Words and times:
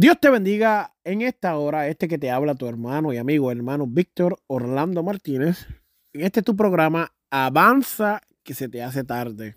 Dios 0.00 0.16
te 0.20 0.30
bendiga 0.30 0.94
en 1.02 1.22
esta 1.22 1.58
hora, 1.58 1.88
este 1.88 2.06
que 2.06 2.18
te 2.18 2.30
habla 2.30 2.54
tu 2.54 2.68
hermano 2.68 3.12
y 3.12 3.16
amigo, 3.16 3.50
hermano 3.50 3.84
Víctor 3.88 4.38
Orlando 4.46 5.02
Martínez. 5.02 5.66
En 6.12 6.20
este 6.20 6.40
tu 6.40 6.54
programa, 6.54 7.12
Avanza 7.30 8.20
que 8.44 8.54
se 8.54 8.68
te 8.68 8.80
hace 8.80 9.02
tarde. 9.02 9.56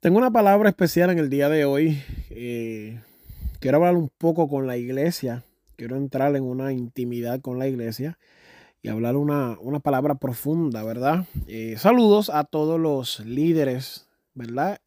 Tengo 0.00 0.16
una 0.16 0.30
palabra 0.30 0.70
especial 0.70 1.10
en 1.10 1.18
el 1.18 1.28
día 1.28 1.50
de 1.50 1.66
hoy. 1.66 2.02
Eh, 2.30 2.98
quiero 3.60 3.76
hablar 3.76 3.94
un 3.94 4.08
poco 4.16 4.48
con 4.48 4.66
la 4.66 4.78
iglesia. 4.78 5.44
Quiero 5.76 5.96
entrar 5.96 6.34
en 6.34 6.44
una 6.44 6.72
intimidad 6.72 7.42
con 7.42 7.58
la 7.58 7.68
iglesia 7.68 8.18
y 8.80 8.88
hablar 8.88 9.16
una, 9.16 9.58
palabra 9.82 10.14
profunda, 10.14 10.82
¿verdad? 10.82 11.26
Eh, 11.46 11.74
saludos 11.76 12.30
a 12.30 12.44
todos 12.44 12.80
los 12.80 13.20
líderes 13.20 14.05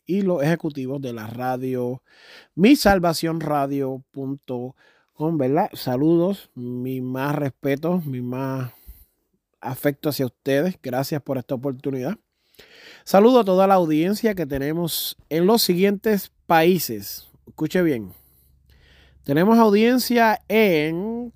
Y 0.06 0.22
los 0.22 0.44
ejecutivos 0.44 1.02
de 1.02 1.14
la 1.14 1.28
radio, 1.28 2.04
mi 2.56 2.76
salvación 2.76 3.40
radio.com, 3.40 4.74
¿verdad? 5.38 5.70
Saludos, 5.74 6.52
mi 6.54 7.02
más 7.02 7.36
respeto, 7.36 8.02
mi 8.06 8.22
más 8.22 8.72
afecto 9.60 10.10
hacia 10.10 10.28
ustedes. 10.28 10.78
Gracias 10.82 11.22
por 11.22 11.38
esta 11.38 11.56
oportunidad. 11.56 12.18
Saludo 13.04 13.40
a 13.40 13.46
toda 13.46 13.66
la 13.66 13.76
audiencia 13.76 14.36
que 14.36 14.46
tenemos 14.46 15.18
en 15.30 15.48
los 15.48 15.62
siguientes 15.64 16.32
países. 16.46 17.30
Escuche 17.48 17.82
bien. 17.82 18.12
Tenemos 19.24 19.58
audiencia 19.58 20.42
en 20.48 21.34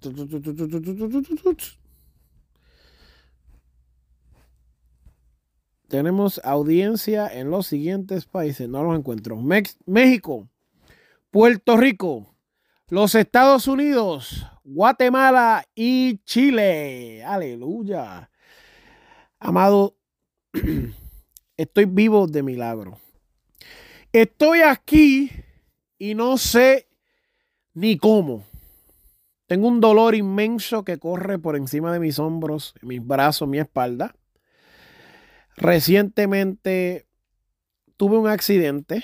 tenemos 5.94 6.42
audiencia 6.44 7.28
en 7.32 7.52
los 7.52 7.68
siguientes 7.68 8.26
países. 8.26 8.68
No 8.68 8.82
los 8.82 8.98
encuentro. 8.98 9.38
México, 9.38 10.50
Puerto 11.30 11.78
Rico, 11.78 12.34
los 12.88 13.14
Estados 13.14 13.68
Unidos, 13.68 14.44
Guatemala 14.64 15.64
y 15.76 16.18
Chile. 16.24 17.24
Aleluya. 17.24 18.32
Amado, 19.38 19.96
estoy 21.58 21.86
vivo 21.86 22.26
de 22.26 22.42
milagro. 22.42 22.98
Estoy 24.12 24.62
aquí 24.62 25.30
y 26.00 26.16
no 26.16 26.40
sé 26.40 26.88
ni 27.76 27.98
cómo. 27.98 28.44
Tengo 29.46 29.68
un 29.68 29.80
dolor 29.80 30.16
inmenso 30.16 30.84
que 30.84 30.98
corre 30.98 31.38
por 31.38 31.56
encima 31.56 31.94
de 31.94 32.00
mis 32.00 32.18
hombros, 32.18 32.74
mis 32.82 33.06
brazos, 33.06 33.48
mi 33.48 33.60
espalda. 33.60 34.16
Recientemente 35.56 37.08
tuve 37.98 38.18
un 38.18 38.28
accidente, 38.28 39.04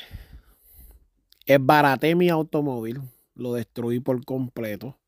esbaraté 1.45 2.15
mi 2.15 2.29
automóvil, 2.29 3.01
lo 3.35 3.53
destruí 3.53 3.99
por 3.99 4.23
completo. 4.25 4.99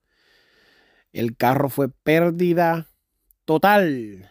El 1.12 1.36
carro 1.36 1.70
fue 1.70 1.90
pérdida 1.90 2.88
total. 3.46 4.30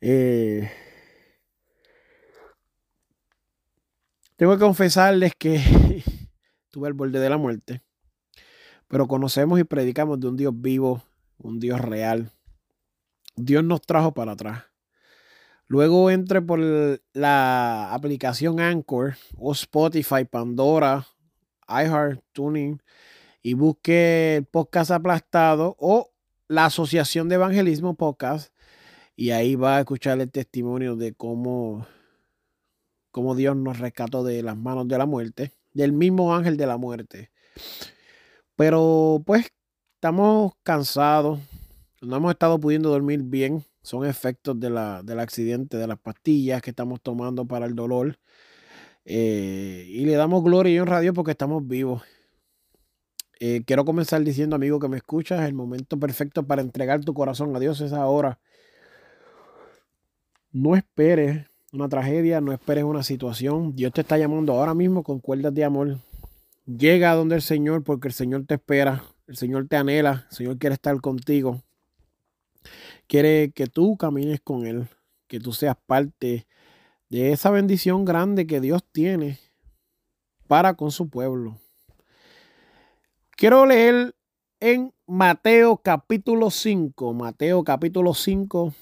Eh, 0.00 0.70
tengo 4.36 4.52
que 4.52 4.60
confesarles 4.60 5.32
que 5.36 5.60
tuve 6.70 6.86
al 6.86 6.94
borde 6.94 7.18
de 7.18 7.28
la 7.28 7.36
muerte, 7.36 7.82
pero 8.86 9.08
conocemos 9.08 9.58
y 9.58 9.64
predicamos 9.64 10.20
de 10.20 10.28
un 10.28 10.36
Dios 10.36 10.52
vivo, 10.56 11.02
un 11.38 11.58
Dios 11.58 11.80
real. 11.80 12.30
Dios 13.36 13.64
nos 13.64 13.82
trajo 13.82 14.14
para 14.14 14.32
atrás. 14.32 14.67
Luego 15.70 16.10
entre 16.10 16.40
por 16.40 16.58
la 17.12 17.92
aplicación 17.92 18.58
Anchor 18.58 19.16
o 19.36 19.52
Spotify, 19.52 20.24
Pandora, 20.24 21.06
iHeart, 21.68 22.22
Tuning 22.32 22.80
y 23.42 23.52
busque 23.52 24.36
el 24.36 24.46
podcast 24.46 24.90
aplastado 24.90 25.76
o 25.78 26.10
la 26.48 26.64
Asociación 26.64 27.28
de 27.28 27.34
Evangelismo 27.34 27.96
Podcast 27.96 28.50
y 29.14 29.32
ahí 29.32 29.56
va 29.56 29.76
a 29.76 29.80
escuchar 29.80 30.18
el 30.20 30.30
testimonio 30.30 30.96
de 30.96 31.12
cómo, 31.12 31.86
cómo 33.10 33.34
Dios 33.34 33.54
nos 33.54 33.78
rescató 33.78 34.24
de 34.24 34.42
las 34.42 34.56
manos 34.56 34.88
de 34.88 34.96
la 34.96 35.04
muerte, 35.04 35.52
del 35.74 35.92
mismo 35.92 36.34
ángel 36.34 36.56
de 36.56 36.66
la 36.66 36.78
muerte. 36.78 37.30
Pero 38.56 39.22
pues 39.26 39.52
estamos 39.96 40.52
cansados, 40.62 41.40
no 42.00 42.16
hemos 42.16 42.30
estado 42.30 42.58
pudiendo 42.58 42.88
dormir 42.88 43.22
bien 43.22 43.64
son 43.88 44.04
efectos 44.04 44.60
de 44.60 44.68
la, 44.68 45.02
del 45.02 45.18
accidente, 45.18 45.78
de 45.78 45.86
las 45.86 45.98
pastillas 45.98 46.60
que 46.60 46.70
estamos 46.70 47.00
tomando 47.00 47.46
para 47.46 47.64
el 47.64 47.74
dolor. 47.74 48.18
Eh, 49.06 49.86
y 49.88 50.04
le 50.04 50.12
damos 50.12 50.44
gloria 50.44 50.74
y 50.74 50.78
honra 50.78 50.98
a 50.98 51.00
Dios 51.00 51.14
porque 51.14 51.30
estamos 51.30 51.66
vivos. 51.66 52.02
Eh, 53.40 53.62
quiero 53.64 53.86
comenzar 53.86 54.22
diciendo, 54.22 54.56
amigo 54.56 54.78
que 54.78 54.88
me 54.88 54.98
escuchas, 54.98 55.48
el 55.48 55.54
momento 55.54 55.98
perfecto 55.98 56.46
para 56.46 56.60
entregar 56.60 57.02
tu 57.02 57.14
corazón 57.14 57.56
a 57.56 57.60
Dios 57.60 57.80
es 57.80 57.94
ahora. 57.94 58.38
No 60.52 60.76
esperes 60.76 61.46
una 61.72 61.88
tragedia, 61.88 62.42
no 62.42 62.52
esperes 62.52 62.84
una 62.84 63.02
situación. 63.02 63.74
Dios 63.74 63.92
te 63.94 64.02
está 64.02 64.18
llamando 64.18 64.52
ahora 64.52 64.74
mismo 64.74 65.02
con 65.02 65.18
cuerdas 65.18 65.54
de 65.54 65.64
amor. 65.64 65.98
Llega 66.66 67.12
a 67.12 67.14
donde 67.14 67.36
el 67.36 67.42
Señor 67.42 67.84
porque 67.84 68.08
el 68.08 68.14
Señor 68.14 68.44
te 68.44 68.56
espera, 68.56 69.02
el 69.26 69.36
Señor 69.38 69.66
te 69.66 69.76
anhela, 69.76 70.26
el 70.30 70.36
Señor 70.36 70.58
quiere 70.58 70.74
estar 70.74 71.00
contigo 71.00 71.62
quiere 73.08 73.50
que 73.52 73.66
tú 73.66 73.96
camines 73.96 74.40
con 74.40 74.66
Él, 74.66 74.88
que 75.26 75.40
tú 75.40 75.52
seas 75.52 75.76
parte 75.86 76.46
de 77.08 77.32
esa 77.32 77.50
bendición 77.50 78.04
grande 78.04 78.46
que 78.46 78.60
Dios 78.60 78.84
tiene 78.92 79.38
para 80.46 80.74
con 80.74 80.92
su 80.92 81.08
pueblo. 81.08 81.58
Quiero 83.30 83.66
leer 83.66 84.14
en 84.60 84.92
Mateo 85.06 85.78
capítulo 85.78 86.50
5, 86.50 87.14
Mateo 87.14 87.64
capítulo 87.64 88.12
5, 88.12 88.74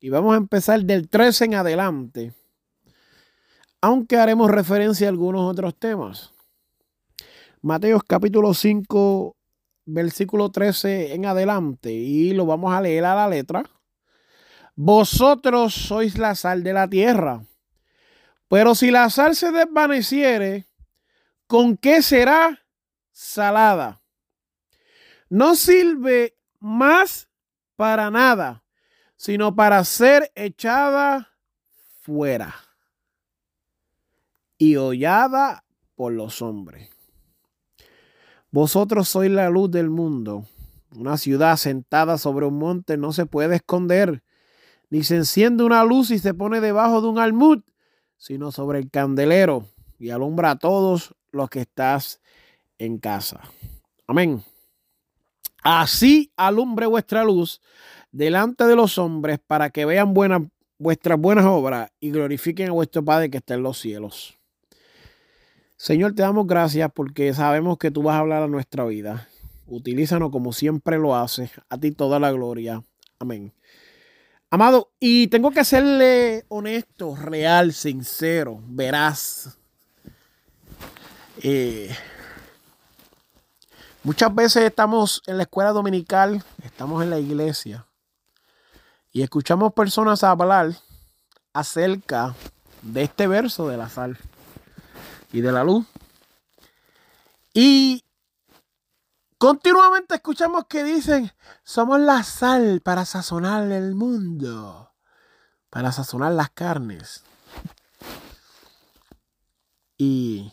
y 0.00 0.08
vamos 0.10 0.34
a 0.34 0.38
empezar 0.38 0.84
del 0.84 1.08
13 1.08 1.46
en 1.46 1.54
adelante, 1.54 2.34
aunque 3.80 4.16
haremos 4.16 4.50
referencia 4.50 5.06
a 5.06 5.10
algunos 5.10 5.50
otros 5.50 5.76
temas. 5.76 6.32
Mateo 7.62 8.00
capítulo 8.00 8.52
5, 8.52 9.36
versículo 9.84 10.50
13 10.50 11.14
en 11.14 11.26
adelante 11.26 11.92
y 11.92 12.32
lo 12.32 12.46
vamos 12.46 12.72
a 12.72 12.80
leer 12.80 13.04
a 13.04 13.14
la 13.14 13.28
letra. 13.28 13.64
Vosotros 14.74 15.74
sois 15.74 16.18
la 16.18 16.34
sal 16.34 16.62
de 16.62 16.72
la 16.72 16.88
tierra. 16.88 17.44
Pero 18.48 18.74
si 18.74 18.90
la 18.90 19.08
sal 19.10 19.34
se 19.34 19.50
desvaneciere, 19.50 20.66
¿con 21.46 21.76
qué 21.76 22.02
será 22.02 22.66
salada? 23.10 24.02
No 25.28 25.54
sirve 25.54 26.36
más 26.60 27.28
para 27.76 28.10
nada, 28.10 28.64
sino 29.16 29.54
para 29.56 29.82
ser 29.84 30.30
echada 30.34 31.30
fuera 32.00 32.54
y 34.58 34.76
hollada 34.76 35.64
por 35.94 36.12
los 36.12 36.42
hombres. 36.42 36.91
Vosotros 38.52 39.08
sois 39.08 39.30
la 39.30 39.48
luz 39.48 39.70
del 39.70 39.88
mundo. 39.88 40.44
Una 40.94 41.16
ciudad 41.16 41.56
sentada 41.56 42.18
sobre 42.18 42.44
un 42.44 42.58
monte 42.58 42.98
no 42.98 43.14
se 43.14 43.24
puede 43.24 43.56
esconder, 43.56 44.22
ni 44.90 45.04
se 45.04 45.16
enciende 45.16 45.64
una 45.64 45.82
luz 45.84 46.10
y 46.10 46.18
se 46.18 46.34
pone 46.34 46.60
debajo 46.60 47.00
de 47.00 47.08
un 47.08 47.18
almud, 47.18 47.62
sino 48.18 48.52
sobre 48.52 48.78
el 48.78 48.90
candelero 48.90 49.66
y 49.98 50.10
alumbra 50.10 50.50
a 50.50 50.58
todos 50.58 51.14
los 51.30 51.48
que 51.48 51.62
estás 51.62 52.20
en 52.76 52.98
casa. 52.98 53.40
Amén. 54.06 54.44
Así 55.62 56.30
alumbre 56.36 56.84
vuestra 56.84 57.24
luz 57.24 57.62
delante 58.10 58.64
de 58.66 58.76
los 58.76 58.98
hombres 58.98 59.38
para 59.46 59.70
que 59.70 59.86
vean 59.86 60.12
vuestras 60.12 61.18
buenas 61.18 61.46
obras 61.46 61.90
y 62.00 62.10
glorifiquen 62.10 62.68
a 62.68 62.72
vuestro 62.72 63.02
Padre 63.02 63.30
que 63.30 63.38
está 63.38 63.54
en 63.54 63.62
los 63.62 63.78
cielos. 63.78 64.38
Señor, 65.82 66.14
te 66.14 66.22
damos 66.22 66.46
gracias 66.46 66.92
porque 66.94 67.34
sabemos 67.34 67.76
que 67.76 67.90
tú 67.90 68.04
vas 68.04 68.14
a 68.14 68.20
hablar 68.20 68.44
a 68.44 68.46
nuestra 68.46 68.84
vida. 68.84 69.26
Utilízanos 69.66 70.30
como 70.30 70.52
siempre 70.52 70.96
lo 70.96 71.16
haces. 71.16 71.50
A 71.68 71.76
ti 71.76 71.90
toda 71.90 72.20
la 72.20 72.30
gloria. 72.30 72.84
Amén. 73.18 73.52
Amado, 74.48 74.92
y 75.00 75.26
tengo 75.26 75.50
que 75.50 75.64
serle 75.64 76.44
honesto, 76.46 77.16
real, 77.16 77.72
sincero, 77.72 78.60
veraz. 78.64 79.58
Eh, 81.42 81.90
muchas 84.04 84.32
veces 84.32 84.62
estamos 84.62 85.20
en 85.26 85.36
la 85.36 85.42
escuela 85.42 85.72
dominical, 85.72 86.44
estamos 86.62 87.02
en 87.02 87.10
la 87.10 87.18
iglesia 87.18 87.88
y 89.10 89.22
escuchamos 89.22 89.72
personas 89.72 90.22
hablar 90.22 90.76
acerca 91.52 92.36
de 92.82 93.02
este 93.02 93.26
verso 93.26 93.66
de 93.66 93.78
la 93.78 93.88
sal 93.88 94.16
y 95.32 95.40
de 95.40 95.52
la 95.52 95.64
luz. 95.64 95.86
Y 97.54 98.04
continuamente 99.38 100.14
escuchamos 100.14 100.66
que 100.66 100.84
dicen, 100.84 101.32
somos 101.64 102.00
la 102.00 102.22
sal 102.22 102.80
para 102.82 103.04
sazonar 103.04 103.70
el 103.72 103.94
mundo, 103.94 104.92
para 105.70 105.92
sazonar 105.92 106.32
las 106.32 106.50
carnes. 106.50 107.24
Y 109.98 110.52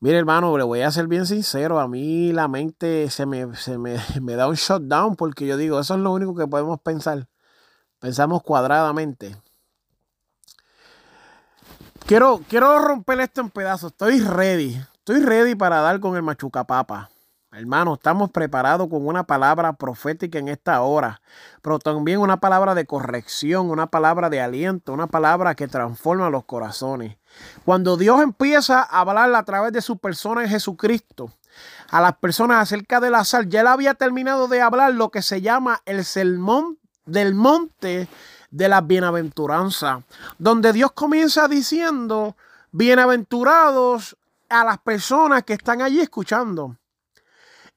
mire 0.00 0.18
hermano, 0.18 0.56
le 0.56 0.64
voy 0.64 0.82
a 0.82 0.90
ser 0.90 1.06
bien 1.06 1.26
sincero, 1.26 1.80
a 1.80 1.88
mí 1.88 2.32
la 2.32 2.48
mente 2.48 3.10
se 3.10 3.26
me, 3.26 3.46
me 4.20 4.34
da 4.34 4.48
un 4.48 4.54
shutdown 4.54 5.16
porque 5.16 5.46
yo 5.46 5.56
digo, 5.56 5.80
eso 5.80 5.94
es 5.94 6.00
lo 6.00 6.12
único 6.12 6.34
que 6.34 6.46
podemos 6.46 6.80
pensar. 6.80 7.28
Pensamos 7.98 8.42
cuadradamente. 8.42 9.36
Quiero, 12.06 12.40
quiero 12.48 12.78
romper 12.78 13.18
esto 13.18 13.40
en 13.40 13.50
pedazos. 13.50 13.90
Estoy 13.90 14.20
ready. 14.20 14.80
Estoy 14.98 15.22
ready 15.22 15.56
para 15.56 15.80
dar 15.80 15.98
con 15.98 16.14
el 16.14 16.22
machucapapa. 16.22 17.10
Hermano, 17.50 17.94
estamos 17.94 18.30
preparados 18.30 18.88
con 18.88 19.04
una 19.08 19.24
palabra 19.24 19.72
profética 19.72 20.38
en 20.38 20.46
esta 20.46 20.80
hora, 20.82 21.20
pero 21.62 21.80
también 21.80 22.20
una 22.20 22.36
palabra 22.36 22.76
de 22.76 22.86
corrección, 22.86 23.70
una 23.70 23.88
palabra 23.88 24.30
de 24.30 24.40
aliento, 24.40 24.92
una 24.92 25.08
palabra 25.08 25.56
que 25.56 25.66
transforma 25.66 26.30
los 26.30 26.44
corazones. 26.44 27.16
Cuando 27.64 27.96
Dios 27.96 28.22
empieza 28.22 28.82
a 28.82 29.00
hablar 29.00 29.34
a 29.34 29.42
través 29.42 29.72
de 29.72 29.82
su 29.82 29.98
persona 29.98 30.44
en 30.44 30.50
Jesucristo, 30.50 31.32
a 31.90 32.00
las 32.00 32.16
personas 32.18 32.62
acerca 32.62 33.00
de 33.00 33.10
la 33.10 33.24
sal, 33.24 33.48
ya 33.48 33.62
él 33.62 33.66
había 33.66 33.94
terminado 33.94 34.46
de 34.46 34.60
hablar 34.60 34.94
lo 34.94 35.10
que 35.10 35.22
se 35.22 35.40
llama 35.40 35.82
el 35.86 36.04
sermón 36.04 36.78
del 37.04 37.34
monte 37.34 38.06
de 38.56 38.70
la 38.70 38.80
bienaventuranza, 38.80 40.02
donde 40.38 40.72
Dios 40.72 40.92
comienza 40.92 41.46
diciendo, 41.46 42.36
bienaventurados 42.72 44.16
a 44.48 44.64
las 44.64 44.78
personas 44.78 45.42
que 45.42 45.52
están 45.52 45.82
allí 45.82 46.00
escuchando. 46.00 46.74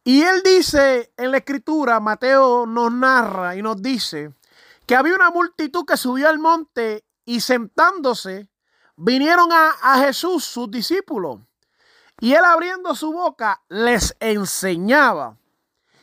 Y 0.06 0.22
él 0.22 0.42
dice 0.42 1.12
en 1.18 1.31
la 1.31 1.38
escritura, 1.38 2.00
Mateo 2.00 2.66
nos 2.66 2.94
narra 2.94 3.58
y 3.58 3.62
nos 3.62 3.81
dice 3.81 4.34
que 4.86 4.96
había 4.96 5.16
una 5.16 5.31
multitud 5.31 5.84
que 5.86 5.98
subió 5.98 6.30
al 6.30 6.40
monte 6.40 7.04
y 7.26 7.42
sentándose, 7.42 8.48
vinieron 8.96 9.52
a, 9.52 9.72
a 9.81 10.00
Jesús, 10.00 10.46
sus 10.46 10.72
discípulos. 10.72 11.42
Y 12.22 12.34
él 12.34 12.46
abriendo 12.46 12.96
su 12.96 13.12
boca 13.12 13.62
les 13.68 14.16
enseñaba. 14.22 15.36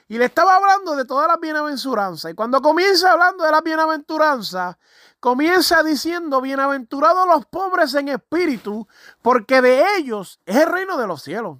Y 0.09 0.19
le 0.19 0.27
estaba 0.27 0.57
hablando 0.57 0.95
de 0.95 1.05
todas 1.05 1.27
las 1.27 1.41
bienaventuranzas. 1.41 2.31
Y 2.31 2.35
cuando 2.35 2.63
comienza 2.63 3.13
hablando 3.13 3.45
de 3.45 3.51
las 3.51 3.63
bienaventuranzas, 3.63 4.77
comienza 5.19 5.83
diciendo, 5.83 6.41
bienaventurados 6.41 7.27
los 7.27 7.47
pobres 7.47 7.95
en 7.95 8.09
espíritu, 8.09 8.87
porque 9.21 9.61
de 9.61 9.85
ellos 9.97 10.41
es 10.47 10.57
el 10.57 10.69
reino 10.69 10.97
de 10.97 11.09
los 11.09 11.23
cielos. 11.23 11.59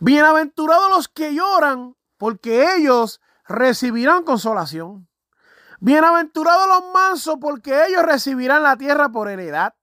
Bienaventurados 0.00 0.90
los 0.90 1.08
que 1.08 1.34
lloran, 1.34 1.96
porque 2.18 2.74
ellos 2.76 3.20
recibirán 3.46 4.24
consolación. 4.24 5.08
Bienaventurados 5.80 6.68
los 6.68 6.92
mansos, 6.92 7.36
porque 7.40 7.86
ellos 7.86 8.02
recibirán 8.02 8.62
la 8.62 8.76
tierra 8.76 9.08
por 9.08 9.28
heredad. 9.28 9.74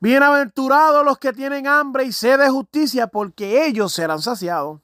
Bienaventurados 0.00 1.04
los 1.04 1.18
que 1.18 1.32
tienen 1.32 1.66
hambre 1.68 2.04
y 2.04 2.12
sed 2.12 2.40
de 2.40 2.50
justicia, 2.50 3.06
porque 3.06 3.66
ellos 3.66 3.92
serán 3.92 4.20
saciados. 4.20 4.83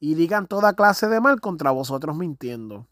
y 0.00 0.14
digan 0.14 0.46
toda 0.46 0.72
clase 0.72 1.08
de 1.08 1.20
mal 1.20 1.40
contra 1.40 1.70
vosotros 1.70 2.16
mintiendo. 2.16 2.86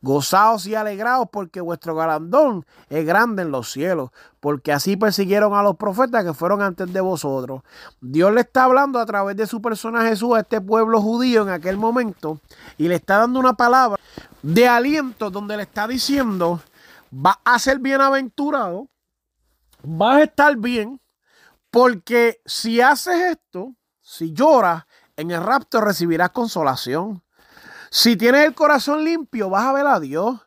Gozaos 0.00 0.66
y 0.66 0.74
alegraos 0.74 1.28
porque 1.30 1.60
vuestro 1.60 1.94
galardón 1.94 2.64
es 2.88 3.04
grande 3.04 3.42
en 3.42 3.50
los 3.50 3.70
cielos, 3.70 4.10
porque 4.40 4.72
así 4.72 4.96
persiguieron 4.96 5.54
a 5.54 5.62
los 5.62 5.76
profetas 5.76 6.24
que 6.24 6.34
fueron 6.34 6.62
antes 6.62 6.92
de 6.92 7.00
vosotros. 7.00 7.62
Dios 8.00 8.32
le 8.32 8.40
está 8.40 8.64
hablando 8.64 8.98
a 8.98 9.06
través 9.06 9.36
de 9.36 9.46
su 9.46 9.60
persona 9.60 10.02
Jesús 10.08 10.34
a 10.34 10.40
este 10.40 10.60
pueblo 10.60 11.00
judío 11.00 11.42
en 11.42 11.50
aquel 11.50 11.76
momento 11.76 12.40
y 12.78 12.88
le 12.88 12.96
está 12.96 13.18
dando 13.18 13.38
una 13.40 13.54
palabra 13.54 14.00
de 14.42 14.68
aliento 14.68 15.30
donde 15.30 15.56
le 15.56 15.64
está 15.64 15.86
diciendo, 15.86 16.60
va 17.12 17.40
a 17.44 17.58
ser 17.58 17.78
bienaventurado, 17.78 18.88
vas 19.82 20.16
a 20.16 20.22
estar 20.24 20.56
bien, 20.56 21.00
porque 21.70 22.40
si 22.44 22.80
haces 22.80 23.16
esto, 23.16 23.74
si 24.00 24.32
lloras, 24.32 24.84
en 25.16 25.30
el 25.30 25.42
rapto 25.42 25.80
recibirás 25.80 26.30
consolación. 26.30 27.22
Si 27.90 28.16
tienes 28.16 28.44
el 28.44 28.54
corazón 28.54 29.04
limpio, 29.04 29.50
vas 29.50 29.64
a 29.64 29.72
ver 29.72 29.86
a 29.86 30.00
Dios. 30.00 30.40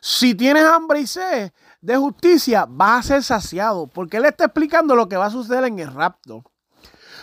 Si 0.00 0.34
tienes 0.34 0.64
hambre 0.64 1.00
y 1.00 1.06
sed 1.06 1.52
de 1.80 1.96
justicia, 1.96 2.66
vas 2.68 2.98
a 2.98 3.08
ser 3.08 3.22
saciado. 3.22 3.86
Porque 3.86 4.16
Él 4.16 4.24
está 4.24 4.44
explicando 4.46 4.96
lo 4.96 5.08
que 5.08 5.16
va 5.16 5.26
a 5.26 5.30
suceder 5.30 5.64
en 5.64 5.78
el 5.78 5.92
rapto. 5.92 6.42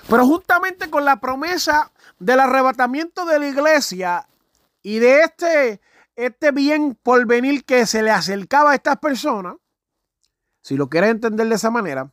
Pero 0.10 0.26
juntamente 0.26 0.90
con 0.90 1.06
la 1.06 1.20
promesa 1.20 1.92
del 2.20 2.40
arrebatamiento 2.40 3.26
de 3.26 3.40
la 3.40 3.48
iglesia 3.48 4.28
y 4.82 5.00
de 5.00 5.22
este, 5.22 5.82
este 6.16 6.52
bien 6.52 6.98
por 7.02 7.26
venir 7.26 7.64
que 7.66 7.86
se 7.86 8.04
le 8.04 8.12
acercaba 8.12 8.72
a 8.72 8.76
estas 8.76 8.98
personas, 8.98 9.56
si 10.62 10.76
lo 10.76 10.90
quieres 10.90 11.12
entender 11.12 11.48
de 11.48 11.56
esa 11.56 11.72
manera, 11.72 12.12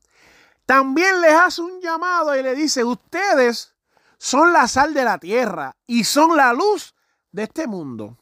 también 0.67 1.21
les 1.21 1.33
hace 1.33 1.63
un 1.63 1.81
llamado 1.81 2.37
y 2.37 2.43
le 2.43 2.55
dice, 2.55 2.85
ustedes 2.85 3.75
son 4.21 4.53
la 4.53 4.69
sal 4.69 4.93
de 4.93 5.03
la 5.03 5.17
tierra 5.17 5.75
y 5.87 6.05
son 6.05 6.37
la 6.37 6.53
luz 6.53 6.95
de 7.33 7.45
este 7.45 7.67
mundo. 7.67 8.19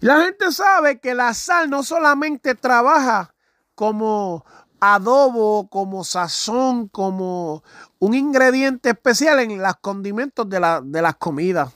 La 0.00 0.20
gente 0.20 0.52
sabe 0.52 1.00
que 1.00 1.14
la 1.14 1.32
sal 1.32 1.70
no 1.70 1.82
solamente 1.82 2.54
trabaja 2.54 3.34
como 3.74 4.44
adobo, 4.78 5.70
como 5.70 6.04
sazón, 6.04 6.88
como 6.88 7.64
un 7.98 8.12
ingrediente 8.12 8.90
especial 8.90 9.40
en 9.40 9.56
los 9.56 9.76
condimentos 9.76 10.46
de, 10.50 10.60
la, 10.60 10.82
de 10.82 11.00
las 11.00 11.16
comidas. 11.16 11.72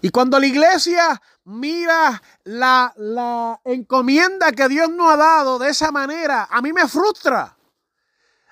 Y 0.00 0.08
cuando 0.08 0.40
la 0.40 0.46
iglesia 0.46 1.20
mira 1.44 2.22
la, 2.44 2.94
la 2.96 3.60
encomienda 3.64 4.50
que 4.52 4.66
Dios 4.68 4.88
nos 4.88 5.12
ha 5.12 5.16
dado 5.18 5.58
de 5.58 5.68
esa 5.68 5.92
manera, 5.92 6.48
a 6.50 6.62
mí 6.62 6.72
me 6.72 6.88
frustra. 6.88 7.57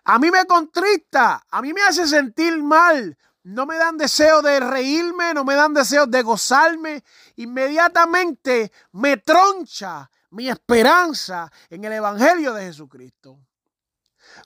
A 0.08 0.20
mí 0.20 0.30
me 0.30 0.46
contrista, 0.46 1.44
a 1.50 1.60
mí 1.60 1.72
me 1.72 1.82
hace 1.82 2.06
sentir 2.06 2.62
mal. 2.62 3.18
No 3.42 3.66
me 3.66 3.76
dan 3.76 3.96
deseo 3.96 4.40
de 4.40 4.60
reírme, 4.60 5.34
no 5.34 5.44
me 5.44 5.56
dan 5.56 5.74
deseo 5.74 6.06
de 6.06 6.22
gozarme. 6.22 7.02
Inmediatamente 7.34 8.70
me 8.92 9.16
troncha 9.16 10.08
mi 10.30 10.48
esperanza 10.48 11.50
en 11.68 11.84
el 11.84 11.94
Evangelio 11.94 12.54
de 12.54 12.66
Jesucristo. 12.66 13.40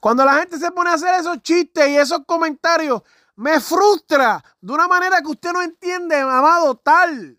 Cuando 0.01 0.25
la 0.25 0.35
gente 0.37 0.59
se 0.59 0.71
pone 0.71 0.91
a 0.91 0.95
hacer 0.95 1.21
esos 1.21 1.43
chistes 1.43 1.89
y 1.89 1.99
esos 1.99 2.21
comentarios, 2.27 3.03
me 3.37 3.61
frustra 3.61 4.43
de 4.63 4.73
una 4.73 4.89
manera 4.89 5.21
que 5.21 5.29
usted 5.29 5.53
no 5.53 5.61
entiende, 5.61 6.17
amado, 6.21 6.75
tal. 6.77 7.39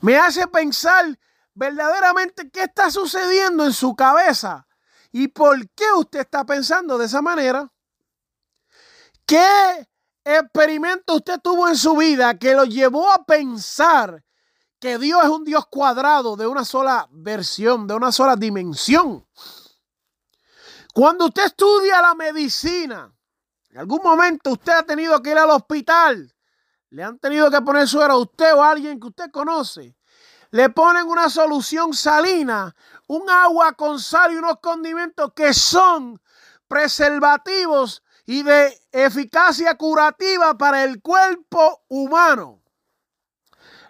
Me 0.00 0.16
hace 0.16 0.48
pensar 0.48 1.16
verdaderamente 1.54 2.50
qué 2.50 2.64
está 2.64 2.90
sucediendo 2.90 3.64
en 3.64 3.72
su 3.72 3.94
cabeza 3.94 4.66
¿Y 5.12 5.28
por 5.28 5.68
qué 5.70 5.84
usted 5.96 6.20
está 6.20 6.44
pensando 6.44 6.96
de 6.96 7.04
esa 7.04 7.20
manera? 7.20 7.70
¿Qué 9.26 9.86
experimento 10.24 11.16
usted 11.16 11.38
tuvo 11.40 11.68
en 11.68 11.76
su 11.76 11.94
vida 11.96 12.38
que 12.38 12.54
lo 12.54 12.64
llevó 12.64 13.10
a 13.10 13.24
pensar 13.24 14.24
que 14.80 14.98
Dios 14.98 15.22
es 15.22 15.28
un 15.28 15.44
Dios 15.44 15.66
cuadrado 15.66 16.34
de 16.34 16.46
una 16.46 16.64
sola 16.64 17.06
versión, 17.10 17.86
de 17.86 17.94
una 17.94 18.10
sola 18.10 18.36
dimensión? 18.36 19.26
Cuando 20.94 21.26
usted 21.26 21.44
estudia 21.44 22.00
la 22.00 22.14
medicina, 22.14 23.14
en 23.70 23.78
algún 23.78 24.00
momento 24.02 24.52
usted 24.52 24.72
ha 24.72 24.82
tenido 24.82 25.20
que 25.22 25.30
ir 25.30 25.38
al 25.38 25.50
hospital, 25.50 26.34
le 26.90 27.02
han 27.04 27.18
tenido 27.18 27.50
que 27.50 27.60
poner 27.60 27.86
suero 27.86 28.14
a 28.14 28.18
usted 28.18 28.54
o 28.54 28.62
a 28.62 28.70
alguien 28.70 28.98
que 28.98 29.08
usted 29.08 29.30
conoce, 29.30 29.96
le 30.50 30.68
ponen 30.68 31.06
una 31.08 31.30
solución 31.30 31.94
salina 31.94 32.74
un 33.12 33.28
agua 33.28 33.74
con 33.74 34.00
sal 34.00 34.32
y 34.32 34.36
unos 34.36 34.58
condimentos 34.60 35.32
que 35.34 35.52
son 35.52 36.18
preservativos 36.66 38.02
y 38.24 38.42
de 38.42 38.74
eficacia 38.90 39.76
curativa 39.76 40.56
para 40.56 40.82
el 40.84 41.02
cuerpo 41.02 41.82
humano. 41.88 42.62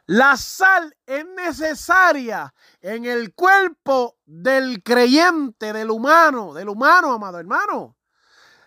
La 0.06 0.36
sal 0.36 0.96
es 1.06 1.24
necesaria 1.24 2.52
en 2.80 3.04
el 3.04 3.32
cuerpo 3.32 4.16
del 4.24 4.82
creyente, 4.82 5.72
del 5.72 5.90
humano, 5.90 6.52
del 6.52 6.68
humano, 6.68 7.12
amado 7.12 7.38
hermano. 7.38 7.96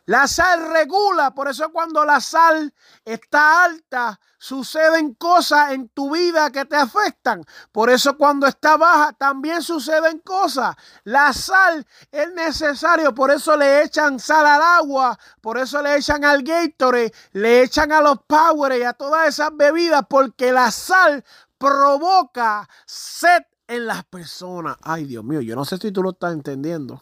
La 0.05 0.27
sal 0.27 0.69
regula, 0.69 1.33
por 1.33 1.47
eso 1.47 1.71
cuando 1.71 2.05
la 2.05 2.21
sal 2.21 2.71
está 3.03 3.63
alta, 3.63 4.19
suceden 4.37 5.15
cosas 5.15 5.71
en 5.71 5.89
tu 5.89 6.13
vida 6.13 6.51
que 6.51 6.65
te 6.65 6.75
afectan. 6.75 7.43
Por 7.71 7.89
eso 7.89 8.15
cuando 8.15 8.45
está 8.45 8.77
baja, 8.77 9.13
también 9.13 9.63
suceden 9.63 10.19
cosas. 10.19 10.75
La 11.05 11.33
sal 11.33 11.87
es 12.11 12.31
necesario, 12.33 13.15
por 13.15 13.31
eso 13.31 13.57
le 13.57 13.83
echan 13.83 14.19
sal 14.19 14.45
al 14.45 14.61
agua, 14.61 15.17
por 15.41 15.57
eso 15.57 15.81
le 15.81 15.97
echan 15.97 16.23
al 16.23 16.43
Gatorade, 16.43 17.11
le 17.31 17.63
echan 17.63 17.91
a 17.91 18.01
los 18.01 18.19
Power 18.27 18.79
y 18.79 18.83
a 18.83 18.93
todas 18.93 19.27
esas 19.27 19.49
bebidas, 19.55 20.05
porque 20.07 20.51
la 20.51 20.69
sal 20.69 21.23
provoca 21.57 22.69
sed 22.85 23.41
en 23.67 23.87
las 23.87 24.03
personas. 24.05 24.77
Ay, 24.83 25.05
Dios 25.05 25.23
mío, 25.23 25.41
yo 25.41 25.55
no 25.55 25.65
sé 25.65 25.77
si 25.77 25.91
tú 25.91 26.03
lo 26.03 26.11
estás 26.11 26.33
entendiendo. 26.33 27.01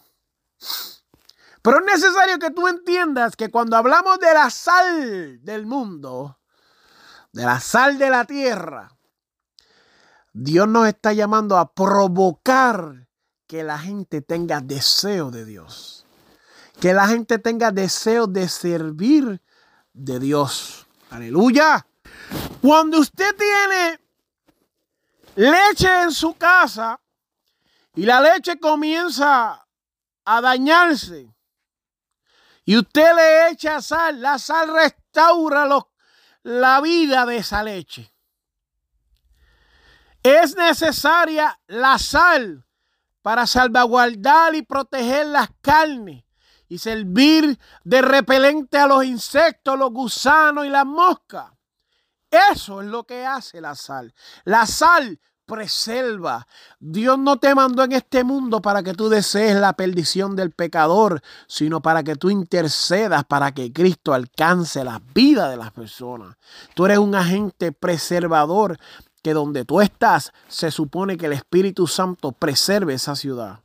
Pero 1.64 1.80
es 1.80 1.86
necesario 1.86 2.38
que 2.40 2.52
tú 2.52 2.68
entiendas 2.68 3.38
que 3.38 3.50
cuando 3.50 3.78
hablamos 3.78 4.20
de 4.20 4.34
la 4.34 4.50
sal 4.50 5.44
del 5.44 5.66
mundo, 5.66 6.38
de 7.32 7.46
la 7.46 7.62
sal 7.62 7.98
de 7.98 8.10
la 8.10 8.26
tierra, 8.26 8.92
Dios 10.34 10.68
nos 10.68 10.88
está 10.88 11.14
llamando 11.14 11.58
a 11.58 11.74
provocar 11.74 13.08
que 13.48 13.64
la 13.64 13.80
gente 13.80 14.22
tenga 14.22 14.60
deseo 14.60 15.32
de 15.32 15.46
Dios. 15.46 16.06
Que 16.82 16.94
la 16.94 17.08
gente 17.08 17.40
tenga 17.40 17.72
deseo 17.72 18.28
de 18.28 18.50
servir 18.50 19.42
de 19.94 20.20
Dios. 20.20 20.86
Aleluya. 21.12 21.88
Cuando 22.62 23.00
usted 23.00 23.34
tiene 23.38 24.02
leche 25.36 26.02
en 26.02 26.12
su 26.12 26.34
casa 26.34 27.00
y 27.96 28.06
la 28.06 28.20
leche 28.20 28.60
comienza 28.60 29.66
a 30.26 30.42
dañarse, 30.42 31.33
y 32.66 32.78
usted 32.78 33.16
le 33.16 33.50
echa 33.50 33.82
sal, 33.82 34.22
la 34.22 34.40
sal 34.40 34.74
restaura 34.74 35.68
la 36.44 36.82
vida 36.82 37.26
de 37.26 37.38
esa 37.38 37.64
leche. 37.64 38.14
Es 40.22 40.56
necesaria 40.56 41.60
la 41.68 41.98
sal 42.00 42.66
para 43.22 43.46
salvaguardar 43.46 44.56
y 44.56 44.62
proteger 44.62 45.28
las 45.28 45.50
carnes 45.62 46.24
y 46.70 46.78
servir 46.78 47.60
de 47.84 48.02
repelente 48.02 48.78
a 48.78 48.88
los 48.88 49.04
insectos, 49.04 49.78
los 49.78 49.92
gusanos 49.92 50.66
y 50.66 50.70
las 50.70 50.86
moscas. 50.86 51.52
Eso 52.32 52.82
es 52.82 52.88
lo 52.88 53.04
que 53.04 53.26
hace 53.26 53.62
la 53.62 53.76
sal. 53.76 54.14
La 54.46 54.66
sal 54.66 55.20
preserva. 55.46 56.48
Dios 56.80 57.20
no 57.20 57.38
te 57.38 57.54
mandó 57.56 57.84
en 57.84 57.94
este 57.94 58.24
mundo 58.24 58.62
para 58.62 58.84
que 58.84 58.94
tú 58.94 59.10
desees 59.10 59.56
la 59.56 59.74
perdición 59.74 60.36
del 60.36 60.52
pecador, 60.52 61.22
sino 61.48 61.82
para 61.82 62.04
que 62.04 62.16
tú 62.16 62.30
intercedas 62.30 63.24
para 63.26 63.52
que 63.54 63.72
Cristo 63.72 64.14
alcance 64.14 64.84
la 64.84 65.02
vida 65.14 65.50
de 65.50 65.58
las 65.58 65.72
personas. 65.72 66.38
Tú 66.76 66.86
eres 66.86 66.98
un 66.98 67.16
agente 67.16 67.72
preservador 67.72 68.78
que 69.22 69.34
donde 69.34 69.66
tú 69.66 69.82
estás 69.82 70.34
se 70.48 70.72
supone 70.72 71.18
que 71.18 71.28
el 71.28 71.34
Espíritu 71.34 71.88
Santo 71.88 72.32
preserve 72.32 72.94
esa 72.94 73.16
ciudad. 73.16 73.60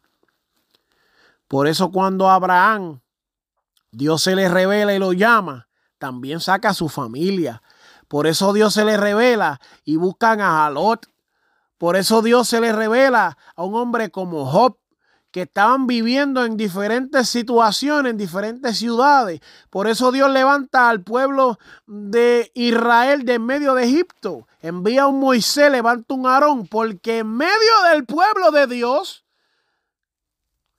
Por 1.48 1.66
eso 1.66 1.90
cuando 1.90 2.28
Abraham 2.28 3.00
Dios 3.90 4.22
se 4.22 4.36
le 4.36 4.48
revela 4.48 4.94
y 4.94 4.98
lo 4.98 5.12
llama, 5.12 5.68
también 5.98 6.40
saca 6.40 6.70
a 6.70 6.74
su 6.74 6.88
familia. 6.88 7.62
Por 8.06 8.26
eso 8.26 8.52
Dios 8.52 8.74
se 8.74 8.84
le 8.84 8.96
revela 8.96 9.60
y 9.84 9.96
buscan 9.96 10.40
a 10.40 10.68
Lot 10.70 11.06
por 11.78 11.96
eso 11.96 12.22
Dios 12.22 12.48
se 12.48 12.60
le 12.60 12.72
revela 12.72 13.38
a 13.54 13.64
un 13.64 13.74
hombre 13.76 14.10
como 14.10 14.44
Job, 14.46 14.76
que 15.30 15.42
estaban 15.42 15.86
viviendo 15.86 16.44
en 16.44 16.56
diferentes 16.56 17.28
situaciones, 17.28 18.10
en 18.10 18.16
diferentes 18.16 18.78
ciudades. 18.78 19.40
Por 19.70 19.86
eso 19.86 20.10
Dios 20.10 20.30
levanta 20.30 20.88
al 20.88 21.02
pueblo 21.02 21.58
de 21.86 22.50
Israel 22.54 23.24
de 23.24 23.34
en 23.34 23.44
medio 23.44 23.74
de 23.74 23.84
Egipto. 23.84 24.48
Envía 24.60 25.06
un 25.06 25.20
Moisés, 25.20 25.70
levanta 25.70 26.14
un 26.14 26.26
Aarón, 26.26 26.66
porque 26.66 27.18
en 27.18 27.28
medio 27.28 27.82
del 27.92 28.06
pueblo 28.06 28.50
de 28.50 28.66
Dios, 28.66 29.24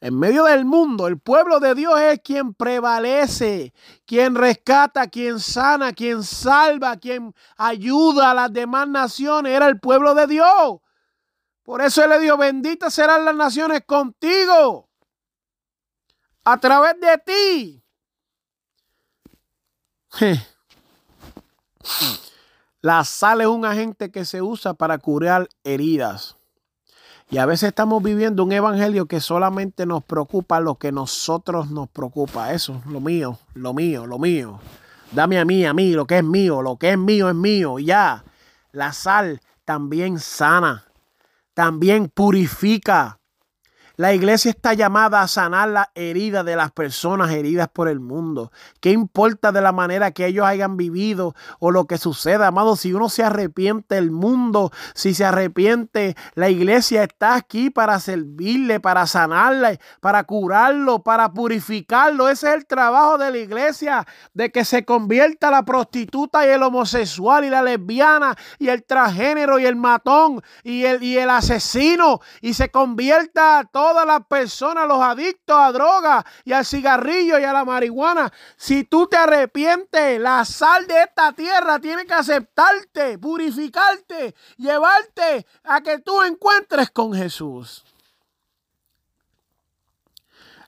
en 0.02 0.18
medio 0.18 0.46
del 0.46 0.66
mundo, 0.66 1.08
el 1.08 1.20
pueblo 1.20 1.60
de 1.60 1.76
Dios 1.76 2.00
es 2.00 2.20
quien 2.22 2.54
prevalece, 2.54 3.74
quien 4.06 4.34
rescata, 4.34 5.08
quien 5.08 5.40
sana, 5.40 5.94
quien 5.94 6.24
salva, 6.24 6.98
quien 6.98 7.36
ayuda 7.58 8.32
a 8.32 8.34
las 8.34 8.52
demás 8.52 8.88
naciones. 8.88 9.54
Era 9.54 9.68
el 9.68 9.80
pueblo 9.80 10.16
de 10.16 10.28
Dios. 10.28 10.80
Por 11.70 11.84
eso 11.84 12.04
Él 12.04 12.10
le 12.10 12.20
dijo, 12.20 12.36
benditas 12.36 12.92
serán 12.92 13.24
las 13.26 13.36
naciones 13.36 13.84
contigo, 13.86 14.90
a 16.44 16.60
través 16.60 16.96
de 17.00 17.22
ti. 17.24 17.84
La 22.82 23.04
sal 23.04 23.42
es 23.42 23.48
un 23.48 23.66
agente 23.66 24.10
que 24.10 24.26
se 24.26 24.42
usa 24.42 24.74
para 24.74 24.98
curar 24.98 25.48
heridas. 25.64 26.38
Y 27.30 27.38
a 27.38 27.46
veces 27.46 27.68
estamos 27.70 28.02
viviendo 28.02 28.44
un 28.44 28.52
evangelio 28.52 29.06
que 29.06 29.22
solamente 29.22 29.86
nos 29.86 30.04
preocupa 30.04 30.60
lo 30.60 30.74
que 30.80 30.92
nosotros 30.92 31.70
nos 31.70 31.88
preocupa. 31.88 32.52
Eso, 32.52 32.82
lo 32.88 33.00
mío, 33.00 33.38
lo 33.54 33.76
mío, 33.76 34.08
lo 34.08 34.18
mío. 34.18 34.60
Dame 35.12 35.38
a 35.38 35.46
mí, 35.46 35.64
a 35.68 35.76
mí, 35.76 35.92
lo 35.92 36.08
que 36.08 36.18
es 36.18 36.24
mío, 36.24 36.64
lo 36.64 36.78
que 36.78 36.94
es 36.94 36.98
mío 36.98 37.30
es 37.30 37.36
mío. 37.36 37.78
Ya, 37.78 38.24
la 38.72 38.92
sal 38.92 39.40
también 39.66 40.18
sana 40.18 40.89
también 41.60 42.08
purifica. 42.08 43.19
La 44.00 44.14
iglesia 44.14 44.52
está 44.52 44.74
llamada 44.76 45.22
a 45.22 45.28
sanar 45.28 45.68
la 45.68 45.92
herida 45.94 46.46
de 46.46 46.56
las 46.56 46.72
personas 46.72 47.32
heridas 47.32 47.68
por 47.68 47.90
el 47.90 48.00
mundo. 48.00 48.50
¿Qué 48.80 48.92
importa 48.92 49.52
de 49.52 49.60
la 49.60 49.74
manera 49.74 50.12
que 50.12 50.26
ellos 50.26 50.46
hayan 50.46 50.78
vivido 50.78 51.36
o 51.60 51.70
lo 51.70 51.86
que 51.86 51.98
suceda, 51.98 52.48
amado? 52.48 52.78
Si 52.78 52.94
uno 52.94 53.10
se 53.10 53.26
arrepiente, 53.26 53.98
el 53.98 54.12
mundo, 54.12 54.72
si 54.96 55.14
se 55.14 55.26
arrepiente, 55.26 56.16
la 56.36 56.50
iglesia 56.50 57.04
está 57.04 57.36
aquí 57.36 57.70
para 57.72 58.00
servirle, 58.00 58.80
para 58.80 59.06
sanarle, 59.06 59.82
para 60.00 60.24
curarlo, 60.24 61.04
para 61.04 61.34
purificarlo. 61.34 62.30
Ese 62.30 62.48
es 62.48 62.56
el 62.56 62.68
trabajo 62.68 63.18
de 63.18 63.32
la 63.32 63.38
iglesia, 63.38 64.08
de 64.34 64.50
que 64.50 64.64
se 64.64 64.86
convierta 64.86 65.52
la 65.52 65.66
prostituta 65.66 66.48
y 66.48 66.52
el 66.52 66.64
homosexual 66.64 67.44
y 67.44 67.50
la 67.50 67.62
lesbiana 67.62 68.38
y 68.60 68.70
el 68.70 68.82
transgénero 68.86 69.60
y 69.60 69.66
el 69.66 69.76
matón 69.76 70.42
y 70.64 70.86
el, 70.86 71.04
y 71.04 71.18
el 71.18 71.30
asesino 71.30 72.22
y 72.40 72.54
se 72.54 72.72
convierta 72.72 73.68
todo 73.70 73.89
todas 73.90 74.06
las 74.06 74.26
personas, 74.28 74.88
los 74.88 75.02
adictos 75.02 75.58
a 75.58 75.72
droga 75.72 76.26
y 76.46 76.54
al 76.54 76.64
cigarrillo 76.64 77.40
y 77.40 77.44
a 77.44 77.52
la 77.52 77.66
marihuana. 77.66 78.32
Si 78.56 78.84
tú 78.84 79.08
te 79.08 79.18
arrepientes, 79.18 80.20
la 80.20 80.46
sal 80.46 80.86
de 80.86 81.02
esta 81.02 81.34
tierra 81.34 81.80
tiene 81.80 82.06
que 82.06 82.14
aceptarte, 82.14 83.18
purificarte, 83.18 84.36
llevarte 84.58 85.46
a 85.64 85.82
que 85.82 86.00
tú 86.00 86.22
encuentres 86.22 86.92
con 86.92 87.14
Jesús. 87.14 87.84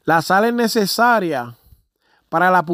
La 0.03 0.23
sal 0.23 0.45
es 0.45 0.53
necesaria 0.53 1.55
para 2.27 2.49
la, 2.49 2.65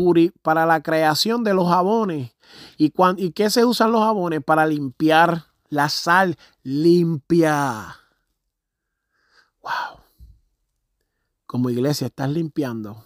para 0.42 0.66
la 0.66 0.82
creación 0.82 1.44
de 1.44 1.54
los 1.54 1.68
jabones. 1.68 2.32
¿Y, 2.78 2.94
¿Y 3.18 3.32
qué 3.32 3.50
se 3.50 3.66
usan 3.66 3.92
los 3.92 4.02
jabones? 4.02 4.42
Para 4.44 4.66
limpiar. 4.66 5.44
La 5.70 5.90
sal 5.90 6.38
limpia. 6.64 7.98
Wow. 9.62 9.97
Como 11.48 11.70
iglesia 11.70 12.08
estás 12.08 12.30
limpiando. 12.30 13.06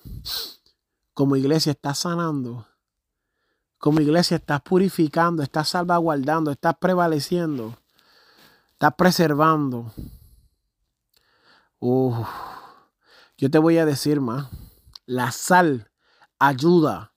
Como 1.13 1.36
iglesia 1.36 1.74
estás 1.74 2.00
sanando. 2.00 2.67
Como 3.77 4.00
iglesia 4.00 4.38
estás 4.38 4.62
purificando, 4.62 5.43
estás 5.43 5.69
salvaguardando, 5.69 6.50
estás 6.51 6.75
prevaleciendo. 6.79 7.77
Estás 8.74 8.95
preservando. 8.95 9.93
yo 11.79 13.51
te 13.51 13.60
voy 13.60 13.77
a 13.77 13.86
decir 13.86 14.19
más. 14.21 14.50
La 15.05 15.31
sal 15.31 15.91
ayuda 16.39 17.11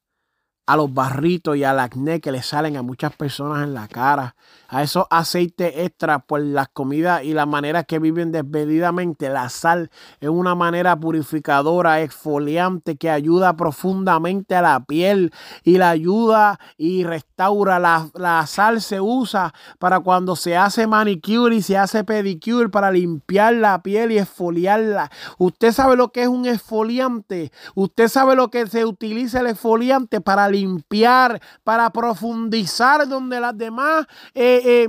a 0.67 0.77
los 0.77 0.93
barritos 0.93 1.57
y 1.57 1.65
al 1.65 1.79
acné 1.79 2.21
que 2.21 2.33
le 2.33 2.43
salen 2.43 2.77
a 2.77 2.83
muchas 2.83 3.15
personas 3.15 3.65
en 3.65 3.75
la 3.75 3.87
cara, 3.87 4.35
a 4.69 4.83
esos 4.83 5.05
aceites 5.11 5.73
extra 5.77 6.21
por 6.21 6.41
las 6.41 6.69
comidas 6.69 7.23
y 7.23 7.35
las 7.35 7.47
maneras 7.47 7.85
que 7.87 7.99
viven 7.99 8.33
desmedidamente. 8.33 9.29
La 9.29 9.51
sal 9.51 9.91
es 10.21 10.29
una 10.31 10.55
manera 10.55 10.97
purificadora, 10.97 12.01
exfoliante 12.01 12.97
que 12.97 13.11
ayuda 13.11 13.57
profundamente 13.57 14.55
a 14.55 14.63
la 14.63 14.81
piel 14.85 15.33
y 15.65 15.77
la 15.77 15.91
ayuda 15.91 16.59
y 16.79 17.05
restaura. 17.05 17.79
La, 17.79 18.09
la 18.15 18.47
sal 18.47 18.81
se 18.81 19.01
usa 19.01 19.53
para 19.79 20.01
cuando 20.01 20.35
se 20.35 20.57
hace 20.57 20.87
manicure 20.87 21.57
y 21.57 21.63
se 21.63 21.77
hace 21.77 22.05
pedicure 22.05 22.71
para 22.71 22.91
limpiar 22.91 23.55
la 23.55 23.83
piel 23.83 24.13
y 24.13 24.19
exfoliarla. 24.19 25.11
Usted 25.37 25.73
sabe 25.73 25.97
lo 25.97 26.11
que 26.11 26.23
es 26.23 26.29
un 26.29 26.47
exfoliante. 26.47 27.53
Usted 27.75 28.09
sabe 28.09 28.35
lo 28.35 28.51
que 28.51 28.67
se 28.67 28.87
utiliza 28.87 29.41
el 29.41 29.49
exfoliante 29.49 30.23
para 30.23 30.49
limpiar, 30.55 31.41
para 31.63 31.91
profundizar 31.91 33.09
donde 33.09 33.41
las 33.41 33.57
demás, 33.57 34.07
eh, 34.35 34.61
eh, 34.65 34.89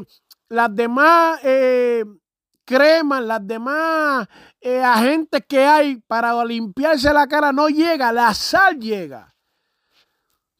las 0.49 0.73
demás 0.73 1.39
eh, 1.43 2.05
cremas, 2.63 3.23
las 3.23 3.45
demás 3.45 4.27
agentes 4.83 5.43
que 5.47 5.63
hay 5.63 5.97
para 6.07 6.43
limpiarse 6.45 7.13
la 7.13 7.27
cara 7.27 7.51
no 7.51 7.67
llega, 7.67 8.11
la 8.11 8.33
sal 8.33 8.79
llega. 8.79 9.33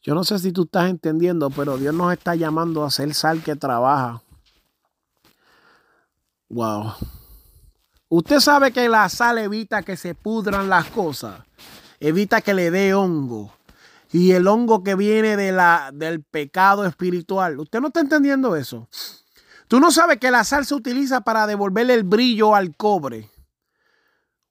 Yo 0.02 0.14
no 0.14 0.22
sé 0.22 0.38
si 0.38 0.52
tú 0.52 0.62
estás 0.62 0.88
entendiendo, 0.88 1.50
pero 1.50 1.76
Dios 1.76 1.92
nos 1.92 2.12
está 2.12 2.36
llamando 2.36 2.84
a 2.84 2.90
ser 2.90 3.12
sal 3.12 3.42
que 3.42 3.56
trabaja. 3.56 4.22
Wow. 6.48 6.92
Usted 8.08 8.38
sabe 8.38 8.70
que 8.70 8.88
la 8.88 9.08
sal 9.08 9.38
evita 9.38 9.82
que 9.82 9.96
se 9.96 10.14
pudran 10.14 10.68
las 10.68 10.86
cosas, 10.86 11.40
evita 11.98 12.40
que 12.40 12.54
le 12.54 12.70
dé 12.70 12.94
hongo 12.94 13.52
y 14.12 14.32
el 14.32 14.46
hongo 14.46 14.82
que 14.82 14.94
viene 14.94 15.36
de 15.36 15.52
la, 15.52 15.90
del 15.92 16.22
pecado 16.22 16.84
espiritual. 16.84 17.58
¿Usted 17.58 17.80
no 17.80 17.88
está 17.88 18.00
entendiendo 18.00 18.56
eso? 18.56 18.88
Tú 19.68 19.80
no 19.80 19.90
sabes 19.90 20.18
que 20.18 20.30
la 20.30 20.44
sal 20.44 20.64
se 20.64 20.74
utiliza 20.74 21.22
para 21.22 21.46
devolverle 21.46 21.94
el 21.94 22.04
brillo 22.04 22.54
al 22.54 22.76
cobre. 22.76 23.30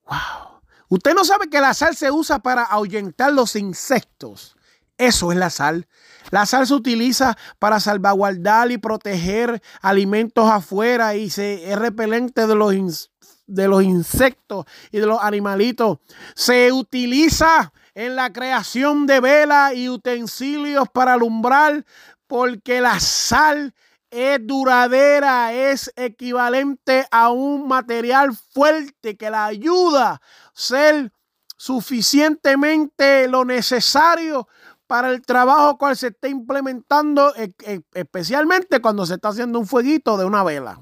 Wow. 0.06 0.62
Usted 0.90 1.14
no 1.14 1.24
sabe 1.24 1.50
que 1.50 1.62
la 1.62 1.74
sal 1.74 1.96
se 1.96 2.12
usa 2.12 2.40
para 2.40 2.64
ahuyentar 2.64 3.34
los 3.34 3.56
insectos. 3.56 4.56
Eso 4.98 5.32
es 5.32 5.38
la 5.38 5.50
sal. 5.50 5.88
La 6.32 6.46
sal 6.46 6.68
se 6.68 6.74
utiliza 6.74 7.38
para 7.60 7.80
salvaguardar 7.80 8.72
y 8.72 8.78
proteger 8.78 9.62
alimentos 9.82 10.50
afuera 10.50 11.16
y 11.16 11.30
se, 11.30 11.72
es 11.72 11.78
repelente 11.78 12.48
de 12.48 12.56
los, 12.56 13.12
de 13.48 13.68
los 13.68 13.84
insectos 13.84 14.66
y 14.92 15.00
de 15.00 15.06
los 15.06 15.20
animalitos. 15.22 16.00
Se 16.36 16.72
utiliza 16.72 17.74
en 17.96 18.16
la 18.16 18.32
creación 18.32 19.08
de 19.08 19.22
velas 19.22 19.74
y 19.74 19.90
utensilios 19.90 20.88
para 20.90 21.14
alumbrar, 21.14 21.86
porque 22.28 22.82
la 22.82 23.00
sal 23.00 23.74
es 24.12 24.40
duradera, 24.46 25.54
es 25.54 25.92
equivalente 25.96 27.08
a 27.10 27.30
un 27.30 27.68
material 27.68 28.36
fuerte 28.36 29.18
que 29.18 29.30
la 29.30 29.46
ayuda 29.46 30.12
a 30.12 30.22
ser 30.54 31.12
suficientemente 31.58 33.28
lo 33.28 33.46
necesario 33.46 34.48
para 34.88 35.10
el 35.10 35.22
trabajo 35.22 35.78
cual 35.78 35.96
se 35.96 36.08
está 36.08 36.28
implementando, 36.28 37.34
e, 37.36 37.54
e, 37.64 37.82
especialmente 37.94 38.82
cuando 38.82 39.06
se 39.06 39.16
está 39.16 39.30
haciendo 39.30 39.58
un 39.58 39.68
fueguito 39.68 40.18
de 40.18 40.26
una 40.26 40.44
vela. 40.44 40.80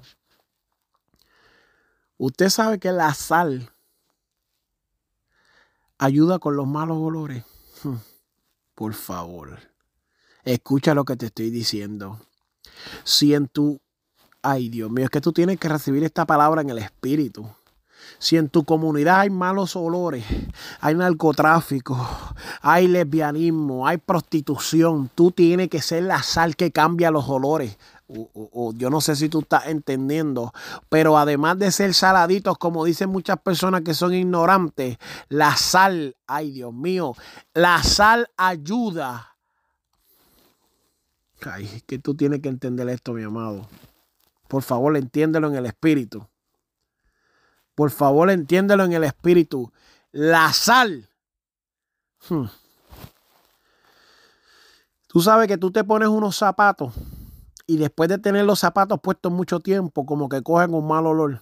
Usted 2.18 2.50
sabe 2.50 2.80
que 2.80 2.92
la 2.92 3.14
sal 3.14 3.73
ayuda 6.04 6.40
con 6.40 6.56
los 6.58 6.68
malos 6.68 6.98
olores. 7.00 7.44
Hmm. 7.84 7.96
Por 8.76 8.94
favor, 8.94 9.60
escucha 10.44 10.94
lo 10.94 11.06
que 11.06 11.16
te 11.16 11.28
estoy 11.28 11.50
diciendo. 11.50 12.20
Si 13.04 13.34
en 13.34 13.48
tu... 13.48 13.80
Ay, 14.42 14.68
Dios 14.68 14.92
mío, 14.92 15.06
es 15.06 15.10
que 15.10 15.22
tú 15.22 15.32
tienes 15.32 15.58
que 15.60 15.70
recibir 15.70 16.04
esta 16.04 16.26
palabra 16.26 16.62
en 16.62 16.70
el 16.70 16.80
espíritu. 16.80 17.48
Si 18.20 18.36
en 18.36 18.50
tu 18.50 18.66
comunidad 18.66 19.22
hay 19.22 19.30
malos 19.30 19.78
olores, 19.78 20.26
hay 20.82 20.96
narcotráfico, 20.96 21.98
hay 22.62 22.88
lesbianismo, 22.90 23.88
hay 23.88 23.98
prostitución, 23.98 25.10
tú 25.16 25.32
tienes 25.32 25.70
que 25.70 25.82
ser 25.82 26.04
la 26.04 26.22
sal 26.22 26.58
que 26.58 26.72
cambia 26.72 27.12
los 27.12 27.30
olores 27.30 27.78
o, 28.08 28.74
yo 28.76 28.90
no 28.90 29.02
sé 29.02 29.16
si 29.16 29.30
tú 29.30 29.40
estás 29.40 29.68
entendiendo, 29.68 30.54
pero 30.90 31.18
además 31.18 31.58
de 31.58 31.72
ser 31.72 31.94
saladitos, 31.94 32.58
como 32.58 32.86
dicen 32.86 33.10
muchas 33.10 33.40
personas 33.40 33.82
que 33.82 33.94
son 33.94 34.14
ignorantes, 34.14 34.98
la 35.30 35.56
sal, 35.56 36.16
ay 36.28 36.52
Dios 36.52 36.74
mío, 36.74 37.16
la 37.54 37.82
sal 37.84 38.30
ayuda. 38.38 39.36
Ay, 41.46 41.84
que 41.86 42.00
tú 42.00 42.16
tienes 42.16 42.42
que 42.42 42.50
entender 42.50 42.88
esto, 42.90 43.14
mi 43.14 43.24
amado. 43.24 43.68
Por 44.48 44.64
favor, 44.64 44.96
entiéndelo 44.96 45.48
en 45.48 45.56
el 45.56 45.66
espíritu. 45.66 46.28
Por 47.76 47.92
favor, 47.92 48.30
entiéndelo 48.30 48.86
en 48.86 48.94
el 48.94 49.04
espíritu. 49.04 49.74
La 50.12 50.54
sal. 50.54 51.10
Hmm. 52.30 52.46
Tú 55.08 55.22
sabes 55.22 55.48
que 55.48 55.58
tú 55.58 55.72
te 55.72 55.84
pones 55.84 56.08
unos 56.08 56.38
zapatos 56.38 56.94
y 57.66 57.78
después 57.78 58.10
de 58.10 58.18
tener 58.18 58.46
los 58.46 58.60
zapatos 58.60 59.00
puestos 59.02 59.32
mucho 59.32 59.60
tiempo, 59.60 60.06
como 60.06 60.30
que 60.30 60.42
cogen 60.42 60.74
un 60.74 60.88
mal 60.88 61.06
olor. 61.08 61.42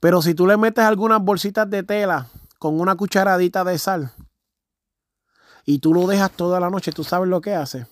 Pero 0.00 0.22
si 0.22 0.34
tú 0.34 0.46
le 0.46 0.56
metes 0.56 0.84
algunas 0.84 1.22
bolsitas 1.22 1.68
de 1.68 1.82
tela 1.82 2.28
con 2.58 2.80
una 2.80 2.96
cucharadita 2.96 3.64
de 3.64 3.78
sal 3.78 4.12
y 5.64 5.78
tú 5.78 5.92
lo 5.92 6.06
dejas 6.06 6.32
toda 6.32 6.60
la 6.60 6.70
noche, 6.70 6.92
¿tú 6.92 7.04
sabes 7.04 7.28
lo 7.28 7.40
que 7.40 7.54
hace? 7.54 7.86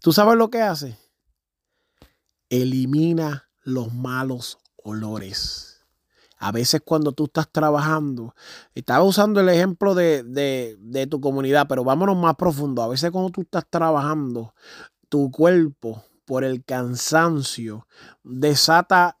¿Tú 0.00 0.12
sabes 0.12 0.36
lo 0.36 0.50
que 0.50 0.62
hace? 0.62 0.98
Elimina 2.50 3.50
los 3.62 3.92
malos 3.92 4.58
olores. 4.76 5.84
A 6.40 6.52
veces 6.52 6.80
cuando 6.84 7.12
tú 7.12 7.24
estás 7.24 7.50
trabajando, 7.50 8.34
estaba 8.72 9.02
usando 9.02 9.40
el 9.40 9.48
ejemplo 9.48 9.96
de, 9.96 10.22
de, 10.22 10.76
de, 10.78 11.06
tu 11.08 11.20
comunidad, 11.20 11.66
pero 11.68 11.82
vámonos 11.82 12.16
más 12.16 12.36
profundo. 12.36 12.80
A 12.80 12.88
veces 12.88 13.10
cuando 13.10 13.30
tú 13.30 13.40
estás 13.40 13.66
trabajando, 13.68 14.54
tu 15.08 15.30
cuerpo 15.30 16.04
por 16.24 16.44
el 16.44 16.64
cansancio 16.64 17.86
desata 18.22 19.18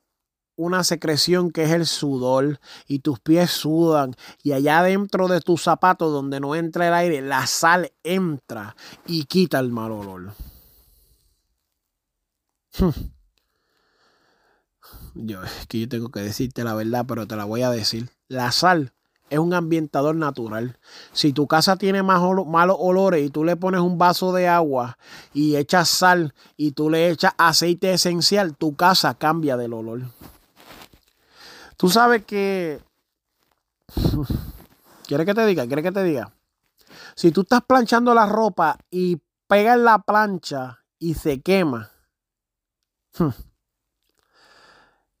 una 0.56 0.82
secreción 0.84 1.50
que 1.50 1.64
es 1.64 1.70
el 1.70 1.86
sudor 1.86 2.60
y 2.86 2.98
tus 2.98 3.20
pies 3.20 3.50
sudan 3.50 4.14
y 4.42 4.52
allá 4.52 4.82
dentro 4.82 5.28
de 5.28 5.40
tus 5.40 5.62
zapatos 5.62 6.12
donde 6.12 6.40
no 6.40 6.54
entra 6.56 6.88
el 6.88 6.94
aire, 6.94 7.22
la 7.22 7.46
sal 7.46 7.92
entra 8.02 8.76
y 9.06 9.24
quita 9.24 9.60
el 9.60 9.70
mal 9.70 9.92
olor. 9.92 10.32
Yo, 15.14 15.42
es 15.42 15.66
que 15.66 15.80
yo 15.80 15.88
tengo 15.88 16.10
que 16.10 16.20
decirte 16.20 16.62
la 16.62 16.74
verdad, 16.74 17.04
pero 17.06 17.26
te 17.26 17.34
la 17.34 17.44
voy 17.44 17.62
a 17.62 17.70
decir. 17.70 18.08
La 18.28 18.52
sal 18.52 18.92
es 19.30 19.38
un 19.38 19.54
ambientador 19.54 20.14
natural. 20.14 20.78
Si 21.12 21.32
tu 21.32 21.46
casa 21.46 21.76
tiene 21.76 22.02
más 22.02 22.22
malos 22.46 22.76
olores 22.78 23.24
y 23.24 23.30
tú 23.30 23.44
le 23.44 23.56
pones 23.56 23.80
un 23.80 23.98
vaso 23.98 24.32
de 24.32 24.48
agua 24.48 24.98
y 25.32 25.56
echas 25.56 25.88
sal 25.88 26.34
y 26.56 26.72
tú 26.72 26.90
le 26.90 27.10
echas 27.10 27.32
aceite 27.38 27.92
esencial, 27.92 28.56
tu 28.56 28.76
casa 28.76 29.14
cambia 29.14 29.56
del 29.56 29.72
olor. 29.72 30.02
Tú 31.76 31.88
sabes 31.88 32.24
que... 32.24 32.80
¿Quieres 35.06 35.26
que 35.26 35.34
te 35.34 35.46
diga? 35.46 35.66
¿Quieres 35.66 35.84
que 35.84 35.92
te 35.92 36.04
diga? 36.04 36.32
Si 37.14 37.30
tú 37.30 37.42
estás 37.42 37.62
planchando 37.62 38.14
la 38.14 38.26
ropa 38.26 38.78
y 38.90 39.20
pegas 39.46 39.78
la 39.78 39.98
plancha 40.00 40.84
y 40.98 41.14
se 41.14 41.40
quema. 41.40 41.90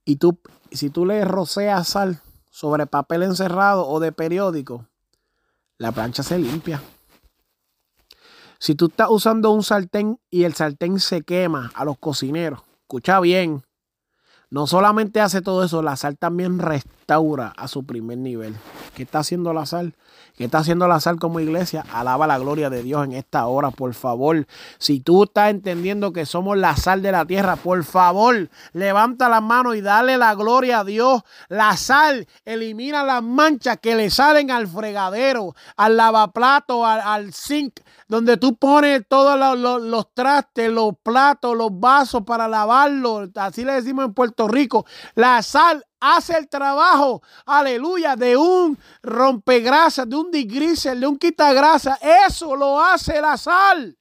Y 0.04 0.16
tú, 0.16 0.40
si 0.72 0.88
tú 0.88 1.04
le 1.04 1.22
roceas 1.22 1.88
sal, 1.88 2.22
sobre 2.50 2.86
papel 2.86 3.22
encerrado 3.22 3.86
o 3.86 4.00
de 4.00 4.12
periódico, 4.12 4.86
la 5.78 5.92
plancha 5.92 6.22
se 6.22 6.38
limpia. 6.38 6.82
Si 8.58 8.74
tú 8.74 8.86
estás 8.86 9.08
usando 9.10 9.50
un 9.50 9.62
sartén 9.62 10.20
y 10.30 10.44
el 10.44 10.54
sartén 10.54 10.98
se 10.98 11.22
quema 11.22 11.70
a 11.74 11.84
los 11.84 11.98
cocineros, 11.98 12.60
escucha 12.82 13.20
bien, 13.20 13.62
no 14.50 14.66
solamente 14.66 15.20
hace 15.20 15.42
todo 15.42 15.62
eso, 15.62 15.82
la 15.82 15.96
sal 15.96 16.18
también 16.18 16.58
a 17.10 17.68
su 17.68 17.86
primer 17.86 18.18
nivel. 18.18 18.54
¿Qué 18.94 19.04
está 19.04 19.20
haciendo 19.20 19.54
la 19.54 19.64
sal? 19.64 19.94
¿Qué 20.36 20.44
está 20.44 20.58
haciendo 20.58 20.86
la 20.86 21.00
sal 21.00 21.18
como 21.18 21.40
iglesia? 21.40 21.82
Alaba 21.90 22.26
la 22.26 22.38
gloria 22.38 22.68
de 22.68 22.82
Dios 22.82 23.02
en 23.04 23.12
esta 23.12 23.46
hora, 23.46 23.70
por 23.70 23.94
favor. 23.94 24.46
Si 24.76 25.00
tú 25.00 25.22
estás 25.22 25.48
entendiendo 25.48 26.12
que 26.12 26.26
somos 26.26 26.58
la 26.58 26.76
sal 26.76 27.00
de 27.00 27.10
la 27.10 27.24
tierra, 27.24 27.56
por 27.56 27.82
favor, 27.82 28.50
levanta 28.74 29.30
la 29.30 29.40
mano 29.40 29.74
y 29.74 29.80
dale 29.80 30.18
la 30.18 30.34
gloria 30.34 30.80
a 30.80 30.84
Dios. 30.84 31.22
La 31.48 31.78
sal 31.78 32.28
elimina 32.44 33.02
las 33.04 33.22
manchas 33.22 33.78
que 33.80 33.94
le 33.94 34.10
salen 34.10 34.50
al 34.50 34.68
fregadero, 34.68 35.54
al 35.78 35.96
lavaplato, 35.96 36.84
al, 36.84 37.00
al 37.00 37.32
zinc, 37.32 37.80
donde 38.06 38.36
tú 38.36 38.56
pones 38.56 39.02
todos 39.08 39.38
los, 39.58 39.82
los 39.82 40.12
trastes, 40.12 40.70
los 40.70 40.92
platos, 41.02 41.56
los 41.56 41.70
vasos 41.72 42.24
para 42.24 42.48
lavarlos. 42.48 43.30
Así 43.34 43.64
le 43.64 43.72
decimos 43.72 44.04
en 44.04 44.12
Puerto 44.12 44.46
Rico. 44.46 44.84
La 45.14 45.42
sal 45.42 45.84
hace 46.00 46.36
el 46.36 46.48
trabajo, 46.48 47.22
aleluya, 47.46 48.16
de 48.16 48.36
un 48.36 48.78
rompegrasa, 49.02 50.04
de 50.04 50.16
un 50.16 50.30
digrisel, 50.30 51.00
de 51.00 51.06
un 51.06 51.18
quitagrasa. 51.18 51.98
Eso 52.26 52.54
lo 52.56 52.80
hace 52.80 53.20
la 53.20 53.36
sal. 53.36 53.96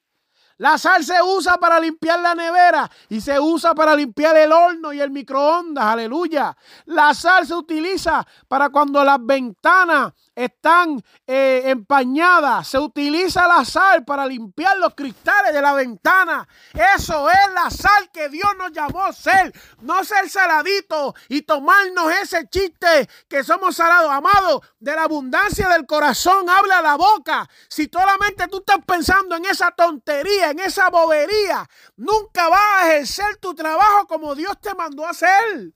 La 0.60 0.78
sal 0.80 1.04
se 1.04 1.22
usa 1.22 1.58
para 1.58 1.80
limpiar 1.80 2.20
la 2.20 2.34
nevera 2.34 2.90
y 3.10 3.22
se 3.22 3.40
usa 3.40 3.76
para 3.76 3.96
limpiar 3.96 4.36
el 4.38 4.52
horno 4.52 4.92
y 4.92 5.00
el 5.00 5.12
microondas. 5.12 5.86
Aleluya. 5.86 6.58
La 6.86 7.14
sal 7.14 7.46
se 7.46 7.54
utiliza 7.54 8.26
para 8.48 8.70
cuando 8.70 9.04
las 9.04 9.24
ventanas 9.24 10.14
están 10.38 11.04
eh, 11.26 11.64
empañadas. 11.66 12.68
Se 12.68 12.78
utiliza 12.78 13.48
la 13.48 13.66
sal 13.66 14.06
para 14.06 14.28
limpiar 14.28 14.78
los 14.78 14.94
cristales 14.94 15.52
de 15.52 15.62
la 15.64 15.74
ventana. 15.74 16.48
Eso 16.96 17.28
es 17.28 17.54
la 17.56 17.72
sal 17.72 18.12
que 18.14 18.30
Dios 18.30 18.52
nos 18.56 18.72
llamó 18.72 19.04
a 19.04 19.14
ser. 19.14 19.52
No 19.82 20.04
ser 20.04 20.30
saladito 20.30 21.16
y 21.28 21.42
tomarnos 21.42 22.14
ese 22.22 22.48
chiste 22.50 23.10
que 23.28 23.44
somos 23.44 23.76
salados. 23.76 24.12
Amado, 24.12 24.62
de 24.80 24.94
la 24.96 25.04
abundancia 25.04 25.70
del 25.70 25.88
corazón 25.88 26.48
habla 26.48 26.84
la 26.84 26.98
boca. 26.98 27.50
Si 27.68 27.90
solamente 27.92 28.48
tú 28.48 28.58
estás 28.58 28.80
pensando 28.86 29.36
en 29.36 29.46
esa 29.46 29.72
tontería, 29.72 30.52
en 30.52 30.60
esa 30.60 30.92
bobería, 30.92 31.68
nunca 31.96 32.48
vas 32.48 32.84
a 32.84 32.94
ejercer 32.94 33.38
tu 33.38 33.56
trabajo 33.56 34.06
como 34.06 34.36
Dios 34.36 34.62
te 34.62 34.76
mandó 34.76 35.04
a 35.04 35.10
hacer. 35.10 35.74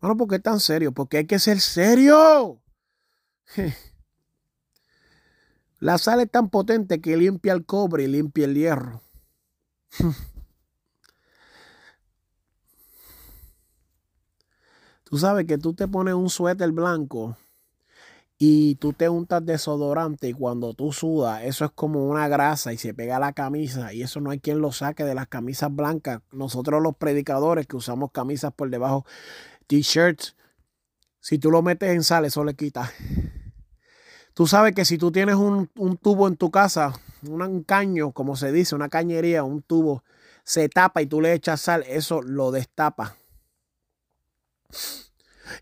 Bueno, 0.00 0.16
¿por 0.16 0.28
qué 0.28 0.38
tan 0.38 0.60
serio? 0.60 0.92
Porque 0.92 1.18
hay 1.18 1.26
que 1.26 1.38
ser 1.38 1.60
serio. 1.60 2.62
La 5.78 5.98
sal 5.98 6.20
es 6.20 6.30
tan 6.30 6.48
potente 6.50 7.00
que 7.00 7.16
limpia 7.16 7.52
el 7.52 7.64
cobre 7.64 8.04
y 8.04 8.06
limpia 8.06 8.44
el 8.44 8.54
hierro. 8.54 9.02
Tú 15.04 15.18
sabes 15.18 15.44
que 15.46 15.58
tú 15.58 15.74
te 15.74 15.88
pones 15.88 16.14
un 16.14 16.30
suéter 16.30 16.70
blanco 16.70 17.36
y 18.38 18.76
tú 18.76 18.92
te 18.92 19.08
untas 19.08 19.44
desodorante 19.44 20.28
y 20.28 20.32
cuando 20.32 20.72
tú 20.72 20.92
sudas, 20.92 21.42
eso 21.42 21.64
es 21.64 21.72
como 21.72 22.06
una 22.06 22.28
grasa 22.28 22.72
y 22.72 22.78
se 22.78 22.94
pega 22.94 23.16
a 23.16 23.20
la 23.20 23.32
camisa 23.32 23.92
y 23.92 24.02
eso 24.02 24.20
no 24.20 24.30
hay 24.30 24.38
quien 24.38 24.60
lo 24.60 24.70
saque 24.70 25.02
de 25.02 25.16
las 25.16 25.26
camisas 25.26 25.74
blancas. 25.74 26.20
Nosotros 26.30 26.80
los 26.80 26.96
predicadores 26.96 27.66
que 27.66 27.76
usamos 27.76 28.12
camisas 28.12 28.52
por 28.52 28.70
debajo 28.70 29.04
t-shirts, 29.70 30.34
si 31.20 31.38
tú 31.38 31.52
lo 31.52 31.62
metes 31.62 31.90
en 31.90 32.02
sal, 32.02 32.24
eso 32.24 32.42
le 32.42 32.54
quita. 32.54 32.92
Tú 34.34 34.48
sabes 34.48 34.74
que 34.74 34.84
si 34.84 34.98
tú 34.98 35.12
tienes 35.12 35.36
un, 35.36 35.68
tubo 36.02 36.26
en 36.26 36.36
tu 36.36 36.50
casa, 36.50 36.92
un 37.22 37.62
caño, 37.62 38.10
como 38.10 38.34
se 38.34 38.50
dice, 38.50 38.74
una 38.74 38.88
cañería, 38.88 39.44
un 39.44 39.62
tubo, 39.62 40.02
se 40.42 40.68
tapa 40.68 41.02
y 41.02 41.06
tú 41.06 41.20
le 41.20 41.34
echas 41.34 41.60
sal, 41.60 41.84
eso 41.86 42.20
lo 42.20 42.50
destapa. 42.50 43.16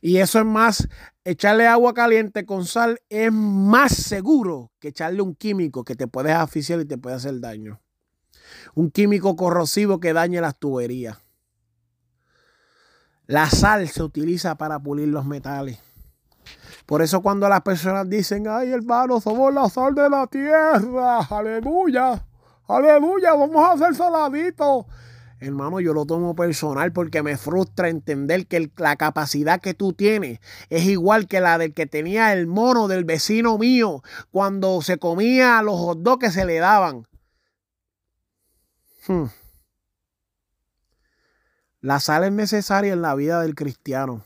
Y 0.01 0.19
eso 0.19 0.39
es 0.39 0.47
más, 0.47 0.89
echarle 1.25 1.67
agua 1.67 1.93
caliente 1.93 2.47
con 2.47 2.65
sal 2.65 3.01
es 3.11 3.31
más 3.31 3.93
seguro 3.93 4.71
que 4.79 4.89
echarle 4.89 5.21
un 5.21 5.35
químico 5.35 5.85
que 5.85 5.97
te 5.97 6.07
puedes 6.07 6.35
asfixiar 6.35 6.81
y 6.81 6.87
te 6.87 6.97
puede 6.97 7.17
hacer 7.17 7.41
daño. 7.41 7.83
Un 8.75 8.91
químico 8.91 9.37
corrosivo 9.37 10.01
que 10.01 10.15
dañe 10.15 10.41
las 10.41 10.59
tuberías. 10.59 11.19
La 13.29 13.51
sal 13.51 13.87
se 13.89 14.03
utiliza 14.03 14.55
para 14.57 14.79
pulir 14.79 15.09
los 15.09 15.27
metales. 15.27 15.79
Por 16.87 17.03
eso 17.03 17.21
cuando 17.21 17.47
las 17.47 17.61
personas 17.61 18.09
dicen, 18.09 18.49
ay 18.49 18.71
hermano, 18.71 19.21
somos 19.21 19.53
la 19.53 19.69
sal 19.69 19.95
de 19.95 20.09
la 20.09 20.27
tierra, 20.27 21.19
aleluya, 21.19 22.25
aleluya, 22.67 23.35
vamos 23.35 23.57
a 23.57 23.73
hacer 23.73 23.95
saladito. 23.95 24.87
Hermano, 25.41 25.79
yo 25.79 25.93
lo 25.93 26.07
tomo 26.07 26.35
personal 26.35 26.91
porque 26.95 27.23
me 27.23 27.37
frustra 27.37 27.91
entender 27.91 28.47
que 28.47 28.73
la 28.79 28.97
capacidad 28.97 29.61
que 29.61 29.75
tú 29.75 29.93
tienes 29.93 30.41
es 30.71 30.87
igual 30.87 31.29
que 31.29 31.41
la 31.43 31.59
del 31.59 31.75
que 31.75 31.85
tenía 31.85 32.33
el 32.33 32.47
mono 32.47 32.89
del 32.89 33.05
vecino 33.05 33.59
mío 33.59 34.03
cuando 34.31 34.81
se 34.81 34.97
comía 34.97 35.61
los 35.61 36.03
dogs 36.03 36.25
que 36.25 36.31
se 36.31 36.47
le 36.47 36.57
daban. 36.57 37.07
Hmm. 39.07 39.27
La 41.81 42.01
sal 42.01 42.25
es 42.25 42.33
necesaria 42.33 42.93
en 42.93 43.03
la 43.03 43.15
vida 43.15 43.41
del 43.41 43.55
cristiano. 43.55 44.25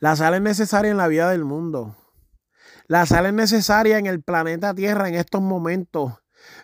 La 0.00 0.16
sal 0.16 0.34
es 0.34 0.42
necesaria 0.42 0.90
en 0.90 0.98
la 0.98 1.08
vida 1.08 1.30
del 1.30 1.44
mundo. 1.44 1.96
La 2.86 3.06
sal 3.06 3.24
es 3.26 3.32
necesaria 3.32 3.98
en 3.98 4.06
el 4.06 4.22
planeta 4.22 4.74
Tierra 4.74 5.08
en 5.08 5.14
estos 5.14 5.40
momentos. 5.40 6.12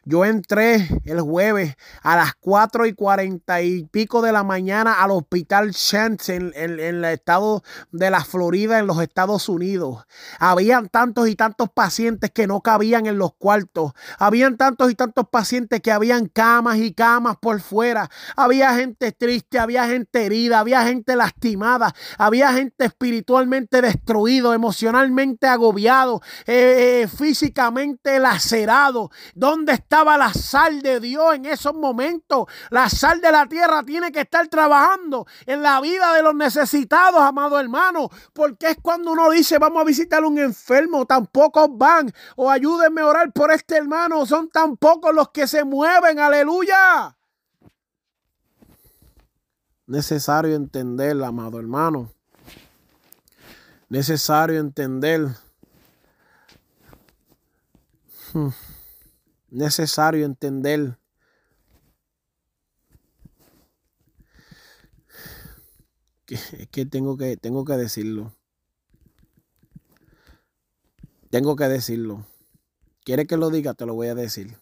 Yo 0.04 0.24
entré 0.24 0.88
el 1.04 1.20
jueves 1.20 1.76
a 2.02 2.16
las 2.16 2.32
4 2.40 2.86
y 2.86 2.94
40 2.94 3.62
y 3.62 3.82
pico 3.84 4.22
de 4.22 4.32
la 4.32 4.42
mañana 4.42 4.94
al 4.94 5.10
hospital 5.10 5.72
Chance 5.74 6.34
en, 6.34 6.52
el 6.54 7.04
estado 7.04 7.62
de 7.92 8.10
la 8.10 8.24
Florida, 8.24 8.78
en 8.78 8.86
los 8.86 9.00
Estados 9.02 9.48
Unidos. 9.50 10.06
Habían 10.38 10.88
tantos 10.88 11.28
y 11.28 11.36
tantos 11.36 11.68
pacientes 11.68 12.30
que 12.30 12.46
no 12.46 12.62
cabían 12.62 13.04
en 13.06 13.18
los 13.18 13.34
cuartos. 13.34 13.92
Habían 14.18 14.56
tantos 14.56 14.90
y 14.90 14.94
tantos 14.94 15.28
pacientes 15.28 15.82
que 15.82 15.92
habían 15.92 16.26
camas 16.26 16.78
y 16.78 16.94
camas 16.94 17.36
por 17.36 17.60
fuera. 17.60 18.08
Había 18.36 18.74
gente 18.74 19.12
triste, 19.12 19.58
había 19.58 19.86
gente 19.86 20.24
herida, 20.24 20.60
había 20.60 20.82
gente 20.84 21.14
lastimada, 21.14 21.94
había 22.16 22.54
gente 22.54 22.86
espiritualmente 22.86 23.82
destruido, 23.82 24.54
emocionalmente 24.54 25.46
agobiado, 25.46 26.22
eh, 26.46 27.02
eh, 27.02 27.08
físicamente 27.08 28.18
lacerado. 28.18 29.10
¿Dónde 29.34 29.72
estaba 29.90 30.16
la 30.16 30.32
sal 30.32 30.82
de 30.82 31.00
Dios 31.00 31.34
en 31.34 31.46
esos 31.46 31.74
momentos. 31.74 32.46
La 32.70 32.88
sal 32.88 33.20
de 33.20 33.32
la 33.32 33.46
tierra 33.46 33.82
tiene 33.82 34.12
que 34.12 34.20
estar 34.20 34.46
trabajando 34.46 35.26
en 35.46 35.62
la 35.62 35.80
vida 35.80 36.14
de 36.14 36.22
los 36.22 36.32
necesitados, 36.32 37.20
amado 37.20 37.58
hermano, 37.58 38.08
porque 38.32 38.68
es 38.68 38.76
cuando 38.80 39.10
uno 39.10 39.28
dice 39.30 39.58
vamos 39.58 39.82
a 39.82 39.84
visitar 39.84 40.22
a 40.22 40.28
un 40.28 40.38
enfermo, 40.38 41.06
tampoco 41.06 41.68
van, 41.70 42.12
o 42.36 42.48
ayúdenme 42.48 43.00
a 43.00 43.06
orar 43.06 43.32
por 43.32 43.50
este 43.50 43.78
hermano, 43.78 44.24
son 44.26 44.48
tan 44.48 44.76
pocos 44.76 45.12
los 45.12 45.30
que 45.30 45.48
se 45.48 45.64
mueven, 45.64 46.20
aleluya. 46.20 47.16
Necesario 49.88 50.54
entender, 50.54 51.20
amado 51.24 51.58
hermano. 51.58 52.12
Necesario 53.88 54.60
entender. 54.60 55.26
Hmm 58.32 58.50
necesario 59.50 60.24
entender 60.24 60.96
que, 66.24 66.38
que 66.70 66.86
tengo 66.86 67.16
que 67.16 67.36
tengo 67.36 67.64
que 67.64 67.76
decirlo. 67.76 68.32
Tengo 71.30 71.54
que 71.54 71.68
decirlo. 71.68 72.26
¿Quiere 73.04 73.26
que 73.26 73.36
lo 73.36 73.50
diga? 73.50 73.74
Te 73.74 73.86
lo 73.86 73.94
voy 73.94 74.08
a 74.08 74.14
decir. 74.14 74.56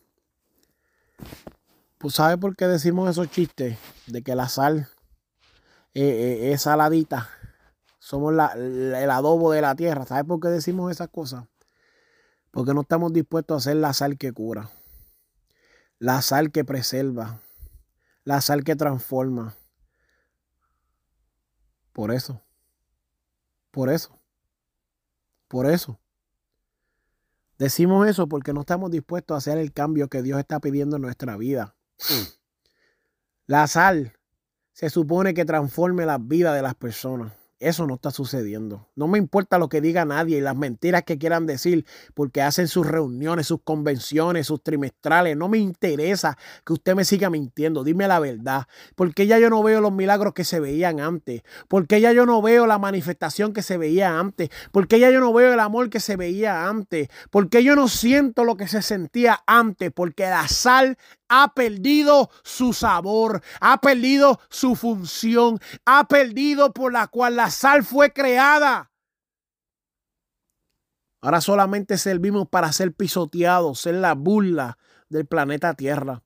Pues 1.97 2.15
¿sabe 2.15 2.37
por 2.37 2.57
qué 2.57 2.67
decimos 2.67 3.09
esos 3.11 3.31
chistes? 3.31 3.79
De 4.07 4.23
que 4.23 4.35
la 4.35 4.49
sal 4.49 4.89
eh, 5.95 6.03
eh, 6.03 6.53
es 6.53 6.63
saladita. 6.63 7.29
Somos 7.99 8.33
el 8.33 9.11
adobo 9.11 9.51
de 9.53 9.63
la 9.63 9.75
tierra. 9.75 10.07
¿Sabe 10.07 10.25
por 10.25 10.41
qué 10.41 10.49
decimos 10.49 10.91
esas 10.91 11.09
cosas? 11.09 11.45
Porque 12.51 12.75
no 12.75 12.83
estamos 12.83 13.13
dispuestos 13.13 13.55
a 13.55 13.59
hacer 13.59 13.77
la 13.77 13.93
sal 13.93 14.17
que 14.17 14.33
cura 14.33 14.71
la 15.99 16.23
sal 16.23 16.53
que 16.53 16.65
preserva, 16.65 17.41
la 18.25 18.41
sal 18.41 18.65
que 18.65 18.77
transforma. 18.77 19.57
Por 21.93 22.13
eso, 22.13 22.41
por 23.71 23.91
eso, 23.91 24.19
por 25.49 25.67
eso. 25.67 25.99
Decimos 27.59 28.07
eso 28.07 28.29
porque 28.29 28.53
no 28.53 28.61
estamos 28.61 28.91
dispuestos 28.91 29.35
a 29.35 29.39
hacer 29.39 29.59
el 29.59 29.73
cambio 29.73 30.09
que 30.09 30.23
Dios 30.23 30.39
está 30.39 30.61
pidiendo 30.61 30.97
en 30.97 31.03
nuestra 31.03 31.37
vida. 31.37 31.75
La 33.47 33.67
sal 33.67 34.17
se 34.73 34.91
supone 34.91 35.35
que 35.35 35.45
transforme 35.45 36.07
la 36.07 36.19
vida 36.19 36.55
de 36.55 36.63
las 36.63 36.77
personas. 36.77 37.33
Eso 37.61 37.89
no 37.89 37.95
está 37.95 38.13
sucediendo. 38.13 38.87
No 38.95 39.09
me 39.09 39.19
importa 39.19 39.59
lo 39.59 39.69
que 39.69 39.81
diga 39.81 40.05
nadie 40.05 40.39
y 40.39 40.41
las 40.41 40.57
mentiras 40.57 41.03
que 41.03 41.19
quieran 41.19 41.45
decir 41.45 41.85
porque 42.15 42.41
hacen 42.41 42.69
sus 42.69 42.87
reuniones, 42.87 43.49
sus 43.49 43.63
convenciones, 43.63 44.47
sus 44.47 44.63
trimestrales. 44.63 45.37
No 45.37 45.49
me 45.49 45.59
interesa 45.59 46.39
que 46.65 46.75
usted 46.75 46.95
me 46.95 47.05
siga 47.05 47.31
mintiendo. 47.31 47.83
Dime 47.83 48.07
la 48.07 48.21
verdad. 48.21 48.69
Porque 48.95 49.27
ya 49.27 49.41
yo 49.41 49.51
no 49.51 49.61
veo 49.65 49.81
los 49.81 49.93
milagros 49.93 50.35
que 50.35 50.45
se 50.45 50.61
veían 50.61 51.01
antes. 51.01 51.43
Porque 51.67 52.01
ya 52.01 52.13
yo 52.13 52.27
no 52.27 52.41
veo 52.43 52.65
la 52.69 52.79
manifestación 52.79 53.53
que 53.53 53.63
se 53.63 53.77
veía 53.77 54.21
antes. 54.21 54.51
Porque 54.71 55.01
ya 55.01 55.11
yo 55.11 55.19
no 55.19 55.33
veo 55.33 55.53
el 55.53 55.61
amor 55.61 55.91
que 55.91 55.99
se 55.99 56.15
veía 56.15 56.69
antes. 56.69 57.09
Porque 57.31 57.65
yo 57.65 57.75
no 57.75 57.89
siento 57.89 58.45
lo 58.45 58.57
que 58.57 58.69
se 58.69 58.83
sentía 58.83 59.43
antes. 59.47 59.91
Porque 59.93 60.25
la 60.25 60.47
sal 60.47 60.97
ha 61.29 61.55
perdido 61.55 62.31
su 62.43 62.73
sabor, 62.73 63.43
ha 63.61 63.81
perdido 63.81 64.41
su 64.49 64.77
función, 64.77 65.59
ha 65.85 66.09
perdido 66.09 66.73
por 66.73 66.93
la 66.93 67.07
cual 67.07 67.37
la 67.37 67.51
sal 67.51 67.85
fue 67.85 68.13
creada. 68.13 68.91
Ahora 71.21 71.41
solamente 71.41 71.99
servimos 71.99 72.49
para 72.49 72.73
ser 72.73 72.93
pisoteados, 72.93 73.81
ser 73.81 73.97
la 73.97 74.15
burla 74.15 74.79
del 75.09 75.27
planeta 75.27 75.75
Tierra. 75.75 76.23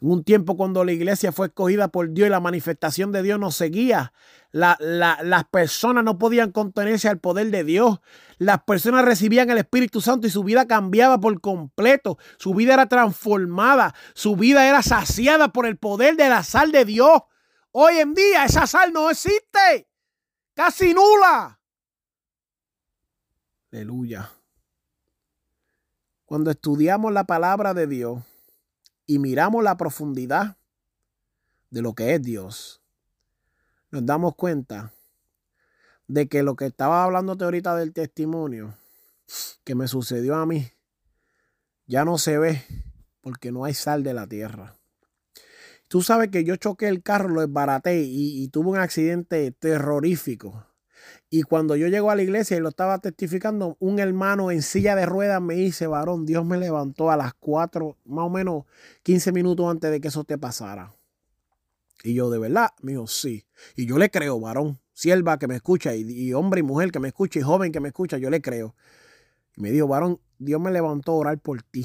Un 0.00 0.24
tiempo 0.24 0.56
cuando 0.56 0.84
la 0.84 0.92
iglesia 0.92 1.32
fue 1.32 1.46
escogida 1.46 1.88
por 1.88 2.12
Dios 2.12 2.26
y 2.26 2.30
la 2.30 2.40
manifestación 2.40 3.12
de 3.12 3.22
Dios 3.22 3.38
nos 3.38 3.56
seguía, 3.56 4.12
las 4.52 5.44
personas 5.50 6.04
no 6.04 6.16
podían 6.16 6.52
contenerse 6.52 7.08
al 7.08 7.18
poder 7.18 7.50
de 7.50 7.64
Dios. 7.64 8.00
Las 8.38 8.62
personas 8.62 9.04
recibían 9.04 9.50
el 9.50 9.58
Espíritu 9.58 10.00
Santo 10.00 10.26
y 10.26 10.30
su 10.30 10.44
vida 10.44 10.66
cambiaba 10.66 11.18
por 11.18 11.40
completo. 11.40 12.18
Su 12.38 12.54
vida 12.54 12.74
era 12.74 12.86
transformada. 12.86 13.94
Su 14.14 14.36
vida 14.36 14.68
era 14.68 14.82
saciada 14.82 15.48
por 15.52 15.66
el 15.66 15.76
poder 15.76 16.16
de 16.16 16.28
la 16.28 16.44
sal 16.44 16.70
de 16.70 16.84
Dios. 16.84 17.22
Hoy 17.72 17.98
en 17.98 18.14
día 18.14 18.44
esa 18.44 18.68
sal 18.68 18.92
no 18.92 19.10
existe. 19.10 19.88
Casi 20.54 20.94
nula. 20.94 21.58
Aleluya. 23.72 24.30
Cuando 26.26 26.52
estudiamos 26.52 27.12
la 27.12 27.24
palabra 27.24 27.74
de 27.74 27.88
Dios 27.88 28.22
y 29.06 29.18
miramos 29.18 29.62
la 29.62 29.76
profundidad 29.76 30.56
de 31.70 31.82
lo 31.82 31.94
que 31.94 32.14
es 32.14 32.22
Dios, 32.22 32.82
nos 33.90 34.06
damos 34.06 34.34
cuenta 34.36 34.92
de 36.06 36.28
que 36.28 36.42
lo 36.42 36.56
que 36.56 36.66
estaba 36.66 37.04
hablando 37.04 37.36
ahorita 37.38 37.76
del 37.76 37.92
testimonio 37.92 38.74
que 39.64 39.74
me 39.74 39.88
sucedió 39.88 40.36
a 40.36 40.46
mí 40.46 40.70
ya 41.86 42.04
no 42.04 42.18
se 42.18 42.38
ve 42.38 42.62
porque 43.20 43.52
no 43.52 43.64
hay 43.64 43.74
sal 43.74 44.02
de 44.02 44.14
la 44.14 44.26
tierra. 44.26 44.76
Tú 45.88 46.02
sabes 46.02 46.30
que 46.30 46.44
yo 46.44 46.56
choqué 46.56 46.88
el 46.88 47.02
carro, 47.02 47.28
lo 47.28 47.40
desbaraté 47.40 48.02
y, 48.02 48.42
y 48.42 48.48
tuve 48.48 48.70
un 48.70 48.78
accidente 48.78 49.50
terrorífico. 49.52 50.66
Y 51.34 51.42
cuando 51.42 51.74
yo 51.74 51.88
llego 51.88 52.12
a 52.12 52.14
la 52.14 52.22
iglesia 52.22 52.56
y 52.56 52.60
lo 52.60 52.68
estaba 52.68 53.00
testificando, 53.00 53.76
un 53.80 53.98
hermano 53.98 54.52
en 54.52 54.62
silla 54.62 54.94
de 54.94 55.04
ruedas 55.04 55.42
me 55.42 55.54
dice, 55.54 55.88
varón, 55.88 56.26
Dios 56.26 56.46
me 56.46 56.56
levantó 56.58 57.10
a 57.10 57.16
las 57.16 57.34
4, 57.34 57.98
más 58.04 58.26
o 58.26 58.30
menos 58.30 58.66
15 59.02 59.32
minutos 59.32 59.68
antes 59.68 59.90
de 59.90 60.00
que 60.00 60.06
eso 60.06 60.22
te 60.22 60.38
pasara. 60.38 60.94
Y 62.04 62.14
yo, 62.14 62.30
de 62.30 62.38
verdad, 62.38 62.68
me 62.82 62.92
dijo, 62.92 63.08
sí. 63.08 63.46
Y 63.74 63.86
yo 63.86 63.98
le 63.98 64.12
creo, 64.12 64.38
varón, 64.38 64.78
sierva 64.92 65.36
que 65.40 65.48
me 65.48 65.56
escucha, 65.56 65.92
y, 65.96 66.32
hombre 66.34 66.60
y 66.60 66.62
mujer 66.62 66.92
que 66.92 67.00
me 67.00 67.08
escucha, 67.08 67.40
y 67.40 67.42
joven 67.42 67.72
que 67.72 67.80
me 67.80 67.88
escucha, 67.88 68.16
yo 68.16 68.30
le 68.30 68.40
creo. 68.40 68.76
Y 69.56 69.60
me 69.60 69.72
dijo, 69.72 69.88
varón, 69.88 70.20
Dios 70.38 70.60
me 70.60 70.70
levantó 70.70 71.10
a 71.10 71.16
orar 71.16 71.38
por 71.40 71.64
ti 71.64 71.84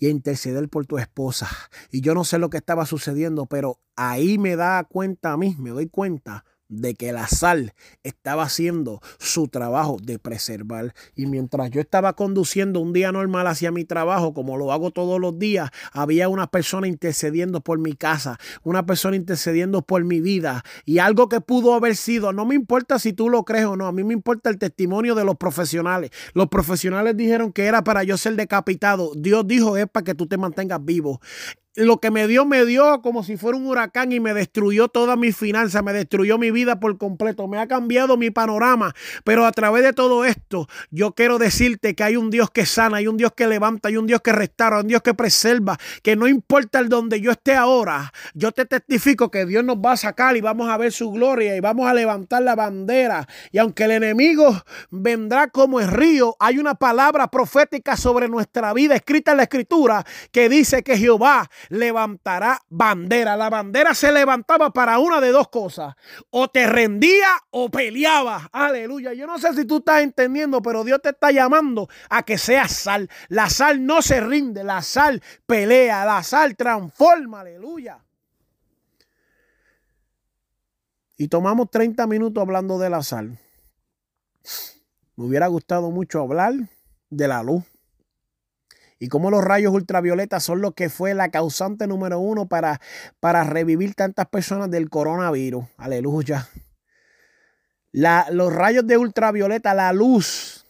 y 0.00 0.06
a 0.06 0.10
interceder 0.10 0.68
por 0.68 0.84
tu 0.84 0.98
esposa. 0.98 1.48
Y 1.92 2.00
yo 2.00 2.12
no 2.12 2.24
sé 2.24 2.38
lo 2.38 2.50
que 2.50 2.56
estaba 2.56 2.86
sucediendo, 2.86 3.46
pero 3.46 3.78
ahí 3.94 4.36
me 4.36 4.56
da 4.56 4.82
cuenta 4.82 5.30
a 5.30 5.36
mí, 5.36 5.54
me 5.60 5.70
doy 5.70 5.86
cuenta 5.86 6.44
de 6.68 6.94
que 6.94 7.12
la 7.12 7.28
sal 7.28 7.74
estaba 8.02 8.44
haciendo 8.44 9.00
su 9.18 9.48
trabajo 9.48 9.96
de 10.02 10.18
preservar. 10.18 10.94
Y 11.14 11.26
mientras 11.26 11.70
yo 11.70 11.80
estaba 11.80 12.14
conduciendo 12.14 12.80
un 12.80 12.92
día 12.92 13.12
normal 13.12 13.46
hacia 13.46 13.70
mi 13.70 13.84
trabajo, 13.84 14.34
como 14.34 14.56
lo 14.56 14.72
hago 14.72 14.90
todos 14.90 15.20
los 15.20 15.38
días, 15.38 15.70
había 15.92 16.28
una 16.28 16.46
persona 16.46 16.88
intercediendo 16.88 17.60
por 17.60 17.78
mi 17.78 17.94
casa, 17.94 18.38
una 18.62 18.86
persona 18.86 19.16
intercediendo 19.16 19.82
por 19.82 20.04
mi 20.04 20.20
vida. 20.20 20.62
Y 20.84 20.98
algo 20.98 21.28
que 21.28 21.40
pudo 21.40 21.74
haber 21.74 21.96
sido, 21.96 22.32
no 22.32 22.44
me 22.44 22.54
importa 22.54 22.98
si 22.98 23.12
tú 23.12 23.28
lo 23.28 23.44
crees 23.44 23.66
o 23.66 23.76
no, 23.76 23.86
a 23.86 23.92
mí 23.92 24.04
me 24.04 24.14
importa 24.14 24.50
el 24.50 24.58
testimonio 24.58 25.14
de 25.14 25.24
los 25.24 25.36
profesionales. 25.36 26.10
Los 26.32 26.48
profesionales 26.48 27.16
dijeron 27.16 27.52
que 27.52 27.64
era 27.64 27.84
para 27.84 28.04
yo 28.04 28.16
ser 28.16 28.36
decapitado. 28.36 29.12
Dios 29.16 29.46
dijo 29.46 29.76
es 29.76 29.86
para 29.86 30.04
que 30.04 30.14
tú 30.14 30.26
te 30.26 30.36
mantengas 30.36 30.84
vivo 30.84 31.20
lo 31.76 31.98
que 31.98 32.10
me 32.10 32.28
dio, 32.28 32.44
me 32.44 32.64
dio 32.64 33.02
como 33.02 33.24
si 33.24 33.36
fuera 33.36 33.58
un 33.58 33.66
huracán 33.66 34.12
y 34.12 34.20
me 34.20 34.32
destruyó 34.32 34.88
toda 34.88 35.16
mi 35.16 35.32
finanza, 35.32 35.82
me 35.82 35.92
destruyó 35.92 36.38
mi 36.38 36.50
vida 36.50 36.78
por 36.78 36.96
completo, 36.98 37.48
me 37.48 37.58
ha 37.58 37.66
cambiado 37.66 38.16
mi 38.16 38.30
panorama. 38.30 38.94
Pero 39.24 39.44
a 39.44 39.52
través 39.52 39.82
de 39.82 39.92
todo 39.92 40.24
esto, 40.24 40.68
yo 40.90 41.12
quiero 41.12 41.38
decirte 41.38 41.94
que 41.94 42.04
hay 42.04 42.16
un 42.16 42.30
Dios 42.30 42.50
que 42.50 42.64
sana, 42.64 42.98
hay 42.98 43.08
un 43.08 43.16
Dios 43.16 43.32
que 43.36 43.46
levanta, 43.46 43.88
hay 43.88 43.96
un 43.96 44.06
Dios 44.06 44.20
que 44.20 44.32
restaura, 44.32 44.80
un 44.80 44.86
Dios 44.86 45.02
que 45.02 45.14
preserva, 45.14 45.76
que 46.02 46.14
no 46.14 46.28
importa 46.28 46.78
el 46.78 46.88
donde 46.88 47.20
yo 47.20 47.32
esté 47.32 47.54
ahora, 47.54 48.12
yo 48.34 48.52
te 48.52 48.66
testifico 48.66 49.30
que 49.30 49.44
Dios 49.44 49.64
nos 49.64 49.76
va 49.76 49.92
a 49.92 49.96
sacar 49.96 50.36
y 50.36 50.40
vamos 50.40 50.68
a 50.68 50.76
ver 50.76 50.92
su 50.92 51.10
gloria 51.10 51.56
y 51.56 51.60
vamos 51.60 51.88
a 51.88 51.94
levantar 51.94 52.42
la 52.42 52.54
bandera. 52.54 53.26
Y 53.50 53.58
aunque 53.58 53.84
el 53.84 53.92
enemigo 53.92 54.62
vendrá 54.90 55.48
como 55.48 55.80
el 55.80 55.88
río, 55.88 56.36
hay 56.38 56.58
una 56.58 56.74
palabra 56.74 57.28
profética 57.28 57.96
sobre 57.96 58.28
nuestra 58.28 58.72
vida 58.72 58.94
escrita 58.94 59.32
en 59.32 59.38
la 59.38 59.42
escritura 59.44 60.04
que 60.30 60.48
dice 60.48 60.82
que 60.82 60.96
Jehová 60.96 61.50
levantará 61.68 62.60
bandera. 62.68 63.36
La 63.36 63.50
bandera 63.50 63.94
se 63.94 64.12
levantaba 64.12 64.70
para 64.70 64.98
una 64.98 65.20
de 65.20 65.30
dos 65.30 65.48
cosas. 65.48 65.94
O 66.30 66.48
te 66.48 66.66
rendía 66.66 67.28
o 67.50 67.70
peleaba. 67.70 68.48
Aleluya. 68.52 69.12
Yo 69.12 69.26
no 69.26 69.38
sé 69.38 69.52
si 69.54 69.64
tú 69.64 69.78
estás 69.78 70.02
entendiendo, 70.02 70.62
pero 70.62 70.84
Dios 70.84 71.00
te 71.02 71.10
está 71.10 71.30
llamando 71.30 71.88
a 72.08 72.22
que 72.22 72.38
seas 72.38 72.72
sal. 72.72 73.08
La 73.28 73.50
sal 73.50 73.84
no 73.84 74.02
se 74.02 74.20
rinde, 74.20 74.64
la 74.64 74.82
sal 74.82 75.22
pelea, 75.46 76.04
la 76.04 76.22
sal 76.22 76.56
transforma. 76.56 77.40
Aleluya. 77.40 78.04
Y 81.16 81.28
tomamos 81.28 81.70
30 81.70 82.06
minutos 82.06 82.42
hablando 82.42 82.78
de 82.78 82.90
la 82.90 83.02
sal. 83.02 83.38
Me 85.16 85.24
hubiera 85.26 85.46
gustado 85.46 85.90
mucho 85.90 86.20
hablar 86.20 86.54
de 87.08 87.28
la 87.28 87.42
luz 87.42 87.62
y 88.98 89.08
cómo 89.08 89.30
los 89.30 89.44
rayos 89.44 89.72
ultravioletas 89.72 90.42
son 90.42 90.60
lo 90.60 90.72
que 90.72 90.88
fue 90.88 91.14
la 91.14 91.30
causante 91.30 91.86
número 91.86 92.18
uno 92.18 92.46
para, 92.46 92.80
para 93.20 93.44
revivir 93.44 93.94
tantas 93.94 94.26
personas 94.26 94.70
del 94.70 94.88
coronavirus. 94.90 95.64
Aleluya. 95.76 96.48
La, 97.92 98.26
los 98.30 98.52
rayos 98.52 98.86
de 98.86 98.96
ultravioleta, 98.96 99.74
la 99.74 99.92
luz 99.92 100.63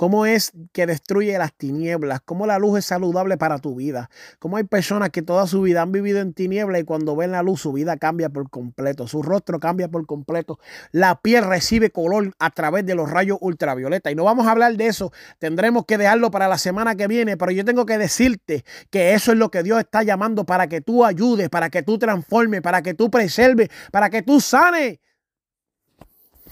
cómo 0.00 0.24
es 0.24 0.52
que 0.72 0.86
destruye 0.86 1.36
las 1.36 1.52
tinieblas, 1.52 2.22
cómo 2.24 2.46
la 2.46 2.58
luz 2.58 2.78
es 2.78 2.86
saludable 2.86 3.36
para 3.36 3.58
tu 3.58 3.74
vida, 3.74 4.08
cómo 4.38 4.56
hay 4.56 4.64
personas 4.64 5.10
que 5.10 5.20
toda 5.20 5.46
su 5.46 5.60
vida 5.60 5.82
han 5.82 5.92
vivido 5.92 6.20
en 6.20 6.32
tinieblas 6.32 6.80
y 6.80 6.84
cuando 6.84 7.14
ven 7.14 7.32
la 7.32 7.42
luz 7.42 7.60
su 7.60 7.70
vida 7.74 7.98
cambia 7.98 8.30
por 8.30 8.48
completo, 8.48 9.06
su 9.06 9.22
rostro 9.22 9.60
cambia 9.60 9.88
por 9.88 10.06
completo, 10.06 10.58
la 10.90 11.20
piel 11.20 11.44
recibe 11.44 11.90
color 11.90 12.32
a 12.38 12.48
través 12.48 12.86
de 12.86 12.94
los 12.94 13.10
rayos 13.10 13.36
ultravioleta 13.42 14.10
y 14.10 14.14
no 14.14 14.24
vamos 14.24 14.46
a 14.46 14.52
hablar 14.52 14.74
de 14.74 14.86
eso, 14.86 15.12
tendremos 15.38 15.84
que 15.84 15.98
dejarlo 15.98 16.30
para 16.30 16.48
la 16.48 16.56
semana 16.56 16.94
que 16.94 17.06
viene, 17.06 17.36
pero 17.36 17.52
yo 17.52 17.62
tengo 17.66 17.84
que 17.84 17.98
decirte 17.98 18.64
que 18.88 19.12
eso 19.12 19.32
es 19.32 19.36
lo 19.36 19.50
que 19.50 19.62
Dios 19.62 19.80
está 19.80 20.02
llamando 20.02 20.46
para 20.46 20.66
que 20.66 20.80
tú 20.80 21.04
ayudes, 21.04 21.50
para 21.50 21.68
que 21.68 21.82
tú 21.82 21.98
transformes, 21.98 22.62
para 22.62 22.80
que 22.80 22.94
tú 22.94 23.10
preserves, 23.10 23.68
para 23.92 24.08
que 24.08 24.22
tú 24.22 24.40
sanes. 24.40 24.98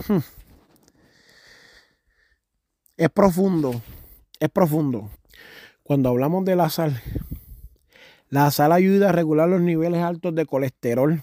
Hmm. 0.07 0.19
Es 2.99 3.11
profundo, 3.11 3.81
es 4.41 4.49
profundo. 4.51 5.09
Cuando 5.85 6.09
hablamos 6.09 6.45
de 6.45 6.57
la 6.57 6.69
sal, 6.69 7.01
la 8.29 8.51
sal 8.51 8.73
ayuda 8.73 9.11
a 9.11 9.13
regular 9.13 9.49
los 9.49 9.61
niveles 9.61 10.03
altos 10.03 10.35
de 10.35 10.45
colesterol 10.47 11.23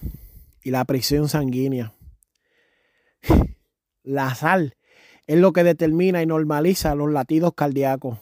y 0.63 0.71
la 0.71 0.85
presión 0.85 1.27
sanguínea. 1.27 1.93
La 4.03 4.35
sal 4.35 4.77
es 5.25 5.37
lo 5.39 5.51
que 5.51 5.63
determina 5.63 6.21
y 6.21 6.27
normaliza 6.27 6.95
los 6.95 7.11
latidos 7.11 7.53
cardíacos. 7.55 8.19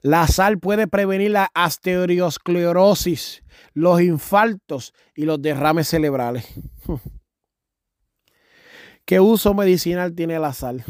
La 0.00 0.26
sal 0.26 0.58
puede 0.58 0.88
prevenir 0.88 1.30
la 1.32 1.50
asterosclerosis, 1.54 3.44
los 3.74 4.00
infartos 4.00 4.92
y 5.14 5.26
los 5.26 5.40
derrames 5.40 5.88
cerebrales. 5.88 6.46
¿Qué 9.04 9.20
uso 9.20 9.52
medicinal 9.54 10.14
tiene 10.14 10.38
la 10.38 10.52
sal? 10.54 10.82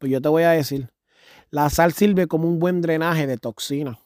Pues 0.00 0.10
yo 0.10 0.22
te 0.22 0.30
voy 0.30 0.44
a 0.44 0.50
decir, 0.52 0.88
la 1.50 1.68
sal 1.68 1.92
sirve 1.92 2.26
como 2.26 2.48
un 2.48 2.58
buen 2.58 2.80
drenaje 2.80 3.26
de 3.26 3.36
toxinas. 3.36 3.98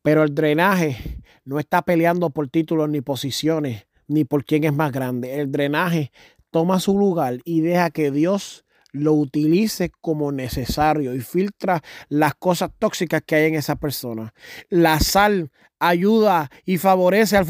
Pero 0.00 0.22
el 0.22 0.34
drenaje 0.34 1.20
no 1.44 1.58
está 1.60 1.82
peleando 1.82 2.30
por 2.30 2.48
títulos 2.48 2.88
ni 2.88 3.02
posiciones, 3.02 3.86
ni 4.06 4.24
por 4.24 4.46
quién 4.46 4.64
es 4.64 4.72
más 4.72 4.90
grande. 4.90 5.40
El 5.40 5.52
drenaje 5.52 6.10
toma 6.50 6.80
su 6.80 6.98
lugar 6.98 7.36
y 7.44 7.60
deja 7.60 7.90
que 7.90 8.10
Dios 8.10 8.64
lo 8.92 9.12
utilice 9.12 9.92
como 10.00 10.32
necesario 10.32 11.14
y 11.14 11.20
filtra 11.20 11.82
las 12.08 12.34
cosas 12.34 12.70
tóxicas 12.78 13.20
que 13.26 13.34
hay 13.34 13.48
en 13.48 13.56
esa 13.56 13.76
persona. 13.76 14.32
La 14.70 15.00
sal 15.00 15.50
ayuda 15.78 16.50
y 16.64 16.78
favorece 16.78 17.36
al, 17.36 17.46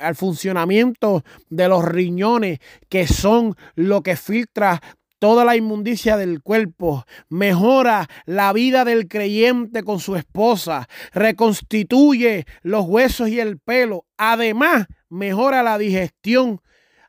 al, 0.00 0.14
funcionamiento 0.14 1.22
de 1.50 1.68
los 1.68 1.84
riñones, 1.84 2.60
que 2.88 3.06
son 3.06 3.56
lo 3.74 4.02
que 4.02 4.16
filtra 4.16 4.80
toda 5.18 5.44
la 5.44 5.56
inmundicia 5.56 6.16
del 6.16 6.42
cuerpo, 6.42 7.04
mejora 7.28 8.08
la 8.26 8.52
vida 8.52 8.84
del 8.84 9.08
creyente 9.08 9.82
con 9.82 10.00
su 10.00 10.16
esposa, 10.16 10.88
reconstituye 11.12 12.46
los 12.62 12.86
huesos 12.86 13.28
y 13.28 13.40
el 13.40 13.58
pelo, 13.58 14.06
además 14.16 14.86
mejora 15.08 15.62
la 15.62 15.78
digestión. 15.78 16.60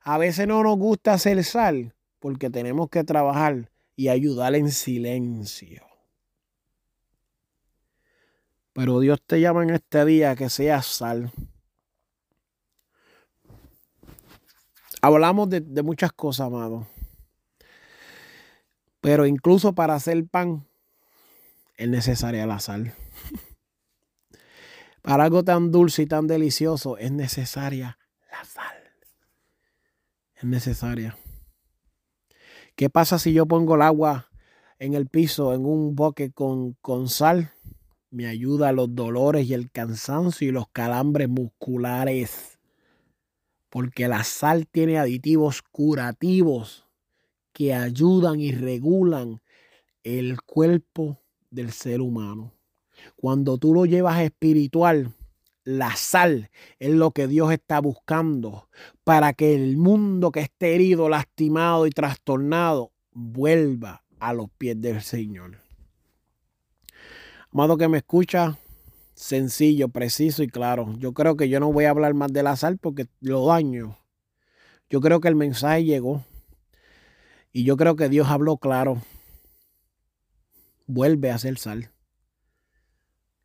A 0.02 0.18
veces 0.18 0.48
no 0.48 0.64
nos 0.64 0.78
gusta 0.78 1.14
hacer 1.14 1.44
sal 1.44 1.96
porque 2.20 2.50
tenemos 2.50 2.90
que 2.90 3.04
trabajar 3.04 3.70
y 3.96 4.08
ayudar 4.08 4.56
en 4.56 4.72
silencio. 4.72 5.86
Pero 8.74 9.00
Dios 9.00 9.22
te 9.26 9.42
llama 9.42 9.64
en 9.64 9.72
este 9.72 10.06
día 10.06 10.36
que 10.36 10.50
seas 10.50 10.86
sal. 10.86 11.32
Hablamos 15.02 15.50
de, 15.50 15.62
de 15.62 15.84
muchas 15.84 16.12
cosas, 16.12 16.48
amado. 16.48 16.88
Pero 19.02 19.26
incluso 19.26 19.74
para 19.74 19.96
hacer 19.96 20.28
pan 20.28 20.66
es 21.78 21.88
necesaria 21.88 22.46
la 22.46 22.60
sal. 22.60 22.94
Para 25.02 25.24
algo 25.24 25.46
tan 25.46 25.72
dulce 25.72 26.02
y 26.02 26.06
tan 26.08 26.28
delicioso 26.28 26.98
es 26.98 27.10
necesaria 27.10 27.98
la 28.30 28.44
sal. 28.44 28.76
Es 30.36 30.44
necesaria. 30.44 31.18
¿Qué 32.76 32.90
pasa 32.90 33.18
si 33.18 33.32
yo 33.32 33.46
pongo 33.46 33.76
el 33.76 33.82
agua 33.82 34.30
en 34.78 34.94
el 34.94 35.08
piso 35.08 35.54
en 35.54 35.66
un 35.66 35.96
boque 35.96 36.32
con, 36.32 36.74
con 36.82 37.08
sal? 37.08 37.54
Me 38.12 38.28
ayuda 38.28 38.70
a 38.70 38.74
los 38.74 38.94
dolores 38.94 39.48
y 39.48 39.54
el 39.54 39.72
cansancio 39.72 40.50
y 40.50 40.52
los 40.52 40.68
calambres 40.68 41.30
musculares. 41.30 42.60
Porque 43.70 44.10
la 44.10 44.26
sal 44.26 44.68
tiene 44.68 45.00
aditivos 45.00 45.62
curativos 45.62 46.89
que 47.60 47.74
ayudan 47.74 48.40
y 48.40 48.54
regulan 48.54 49.42
el 50.04 50.42
cuerpo 50.42 51.20
del 51.52 51.74
ser 51.74 52.00
humano. 52.00 52.54
Cuando 53.18 53.58
tú 53.58 53.74
lo 53.74 53.86
llevas 53.86 54.22
espiritual, 54.22 55.14
la 55.66 55.94
sal 55.98 56.52
es 56.80 56.92
lo 56.92 57.12
que 57.12 57.28
Dios 57.28 57.52
está 57.52 57.82
buscando 57.82 58.70
para 59.04 59.34
que 59.34 59.56
el 59.56 59.76
mundo 59.76 60.32
que 60.32 60.40
esté 60.40 60.74
herido, 60.74 61.10
lastimado 61.10 61.86
y 61.86 61.90
trastornado 61.90 62.94
vuelva 63.12 64.06
a 64.20 64.32
los 64.32 64.50
pies 64.52 64.80
del 64.80 65.02
Señor. 65.02 65.58
Amado 67.52 67.76
que 67.76 67.90
me 67.90 67.98
escucha, 67.98 68.58
sencillo, 69.16 69.90
preciso 69.90 70.44
y 70.44 70.48
claro. 70.48 70.96
Yo 70.98 71.12
creo 71.12 71.36
que 71.36 71.50
yo 71.50 71.60
no 71.60 71.74
voy 71.74 71.84
a 71.84 71.90
hablar 71.90 72.14
más 72.14 72.32
de 72.32 72.42
la 72.42 72.56
sal 72.56 72.78
porque 72.78 73.08
lo 73.20 73.48
daño. 73.48 73.98
Yo 74.90 75.02
creo 75.02 75.20
que 75.20 75.28
el 75.28 75.36
mensaje 75.36 75.84
llegó. 75.84 76.24
Y 77.52 77.64
yo 77.64 77.78
creo 77.78 77.96
que 77.96 78.10
Dios 78.10 78.28
habló 78.28 78.58
claro. 78.58 79.02
Vuelve 80.86 81.32
a 81.32 81.38
ser 81.38 81.58
sal. 81.58 81.92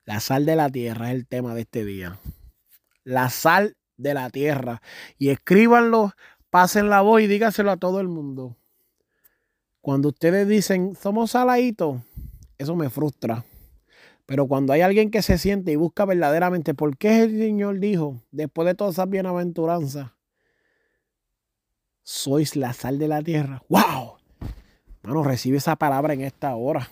La 0.05 0.21
sal 0.21 0.45
de 0.45 0.57
la 0.57 0.69
tierra 0.69 1.11
es 1.11 1.17
el 1.17 1.27
tema 1.27 1.55
de 1.55 1.62
este 1.62 1.85
día. 1.85 2.19
La 3.05 3.31
sal 3.31 3.77
de 3.97 4.14
la 4.14 4.31
tierra. 4.31 4.83
Y 5.19 5.31
escríbanlo, 5.31 6.12
pasen 6.51 6.90
la 6.90 7.01
voz 7.01 7.23
y 7.23 7.27
dígaselo 7.27 7.71
a 7.71 7.77
todo 7.77 8.01
el 8.01 8.09
mundo. 8.09 8.57
Cuando 9.81 10.09
ustedes 10.09 10.49
dicen, 10.49 10.97
somos 10.97 11.33
saladitos, 11.33 12.01
eso 12.59 12.75
me 12.77 12.90
frustra. 12.90 13.45
Pero 14.27 14.47
cuando 14.47 14.73
hay 14.73 14.81
alguien 14.81 15.11
que 15.11 15.21
se 15.21 15.37
siente 15.37 15.73
y 15.73 15.77
busca 15.77 16.07
verdaderamente 16.07 16.73
por 16.73 16.97
qué 16.97 17.25
el 17.25 17.38
Señor 17.38 17.79
dijo, 17.79 18.23
después 18.31 18.67
de 18.67 18.75
todas 18.75 18.95
esas 18.95 19.11
bienaventuranzas, 19.11 20.12
sois 22.05 22.55
la 22.55 22.73
sal 22.73 22.99
de 22.99 23.09
la 23.09 23.23
tierra. 23.23 23.62
¡Wow! 23.69 24.19
Hermano, 25.03 25.25
recibe 25.25 25.57
esa 25.57 25.75
palabra 25.77 26.14
en 26.14 26.21
esta 26.21 26.55
hora. 26.55 26.88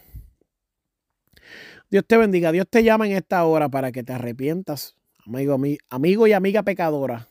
Dios 1.91 2.05
te 2.07 2.17
bendiga. 2.17 2.51
Dios 2.51 2.67
te 2.69 2.83
llama 2.83 3.07
en 3.07 3.13
esta 3.13 3.45
hora 3.45 3.69
para 3.69 3.93
que 3.93 4.03
te 4.03 4.15
arrepientas, 4.15 4.97
amigo, 5.25 5.59
amigo 5.91 6.27
y 6.27 6.33
amiga 6.33 6.63
pecadora, 6.63 7.29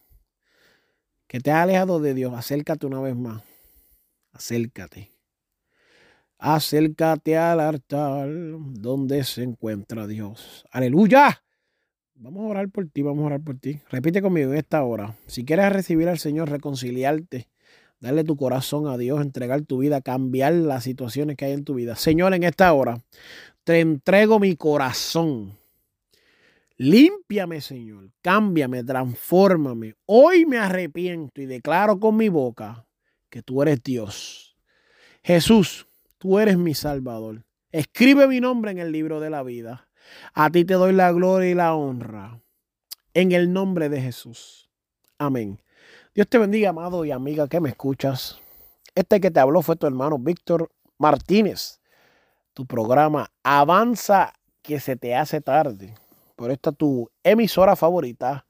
que 1.27 1.39
te 1.39 1.51
has 1.51 1.63
alejado 1.63 1.99
de 1.99 2.13
Dios. 2.13 2.33
Acércate 2.33 2.85
una 2.85 3.01
vez 3.01 3.15
más. 3.15 3.41
Acércate. 4.31 5.11
Acércate 6.37 7.37
al 7.37 7.59
altar 7.59 8.29
donde 8.29 9.23
se 9.23 9.43
encuentra 9.43 10.07
Dios. 10.07 10.65
Aleluya. 10.71 11.43
Vamos 12.15 12.43
a 12.43 12.47
orar 12.49 12.69
por 12.69 12.87
ti, 12.87 13.01
vamos 13.01 13.23
a 13.23 13.25
orar 13.27 13.41
por 13.41 13.57
ti. 13.57 13.79
Repite 13.89 14.21
conmigo 14.21 14.51
en 14.51 14.57
esta 14.57 14.83
hora. 14.83 15.15
Si 15.25 15.43
quieres 15.43 15.71
recibir 15.73 16.07
al 16.07 16.19
Señor, 16.19 16.49
reconciliarte, 16.49 17.47
darle 18.01 18.23
tu 18.23 18.35
corazón 18.35 18.87
a 18.87 18.97
Dios, 18.97 19.21
entregar 19.21 19.61
tu 19.61 19.77
vida, 19.77 20.01
cambiar 20.01 20.53
las 20.53 20.83
situaciones 20.83 21.37
que 21.37 21.45
hay 21.45 21.53
en 21.53 21.63
tu 21.63 21.75
vida. 21.75 21.95
Señor, 21.95 22.33
en 22.33 22.43
esta 22.43 22.73
hora, 22.73 23.01
te 23.63 23.79
entrego 23.79 24.39
mi 24.39 24.55
corazón. 24.55 25.57
Límpiame, 26.77 27.61
Señor. 27.61 28.09
Cámbiame, 28.21 28.83
transfórmame. 28.83 29.95
Hoy 30.07 30.47
me 30.47 30.57
arrepiento 30.57 31.39
y 31.39 31.45
declaro 31.45 31.99
con 31.99 32.17
mi 32.17 32.27
boca 32.27 32.85
que 33.29 33.43
tú 33.43 33.61
eres 33.61 33.83
Dios. 33.83 34.57
Jesús, 35.23 35.87
tú 36.17 36.39
eres 36.39 36.57
mi 36.57 36.73
Salvador. 36.73 37.43
Escribe 37.71 38.27
mi 38.27 38.41
nombre 38.41 38.71
en 38.71 38.79
el 38.79 38.91
libro 38.91 39.19
de 39.19 39.29
la 39.29 39.43
vida. 39.43 39.87
A 40.33 40.49
ti 40.49 40.65
te 40.65 40.73
doy 40.73 40.91
la 40.91 41.11
gloria 41.11 41.51
y 41.51 41.53
la 41.53 41.75
honra. 41.75 42.41
En 43.13 43.31
el 43.31 43.53
nombre 43.53 43.87
de 43.87 44.01
Jesús. 44.01 44.69
Amén. 45.19 45.59
Dios 46.13 46.27
te 46.27 46.37
bendiga, 46.37 46.69
amado 46.69 47.05
y 47.05 47.11
amiga 47.11 47.47
que 47.47 47.61
me 47.61 47.69
escuchas. 47.69 48.37
Este 48.95 49.21
que 49.21 49.31
te 49.31 49.39
habló 49.39 49.61
fue 49.61 49.77
tu 49.77 49.87
hermano 49.87 50.19
Víctor 50.19 50.69
Martínez 50.97 51.81
tu 52.53 52.65
programa 52.65 53.31
Avanza 53.43 54.33
que 54.61 54.79
se 54.79 54.95
te 54.95 55.15
hace 55.15 55.41
tarde. 55.41 55.95
Por 56.35 56.51
esta 56.51 56.71
tu 56.71 57.09
emisora 57.23 57.75
favorita. 57.75 58.45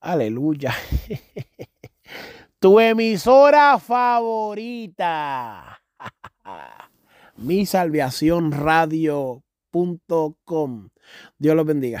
Aleluya. 0.00 0.74
tu 2.58 2.80
emisora 2.80 3.78
favorita. 3.78 5.80
Mi. 7.36 7.66
Dios 11.38 11.56
los 11.56 11.66
bendiga. 11.66 12.00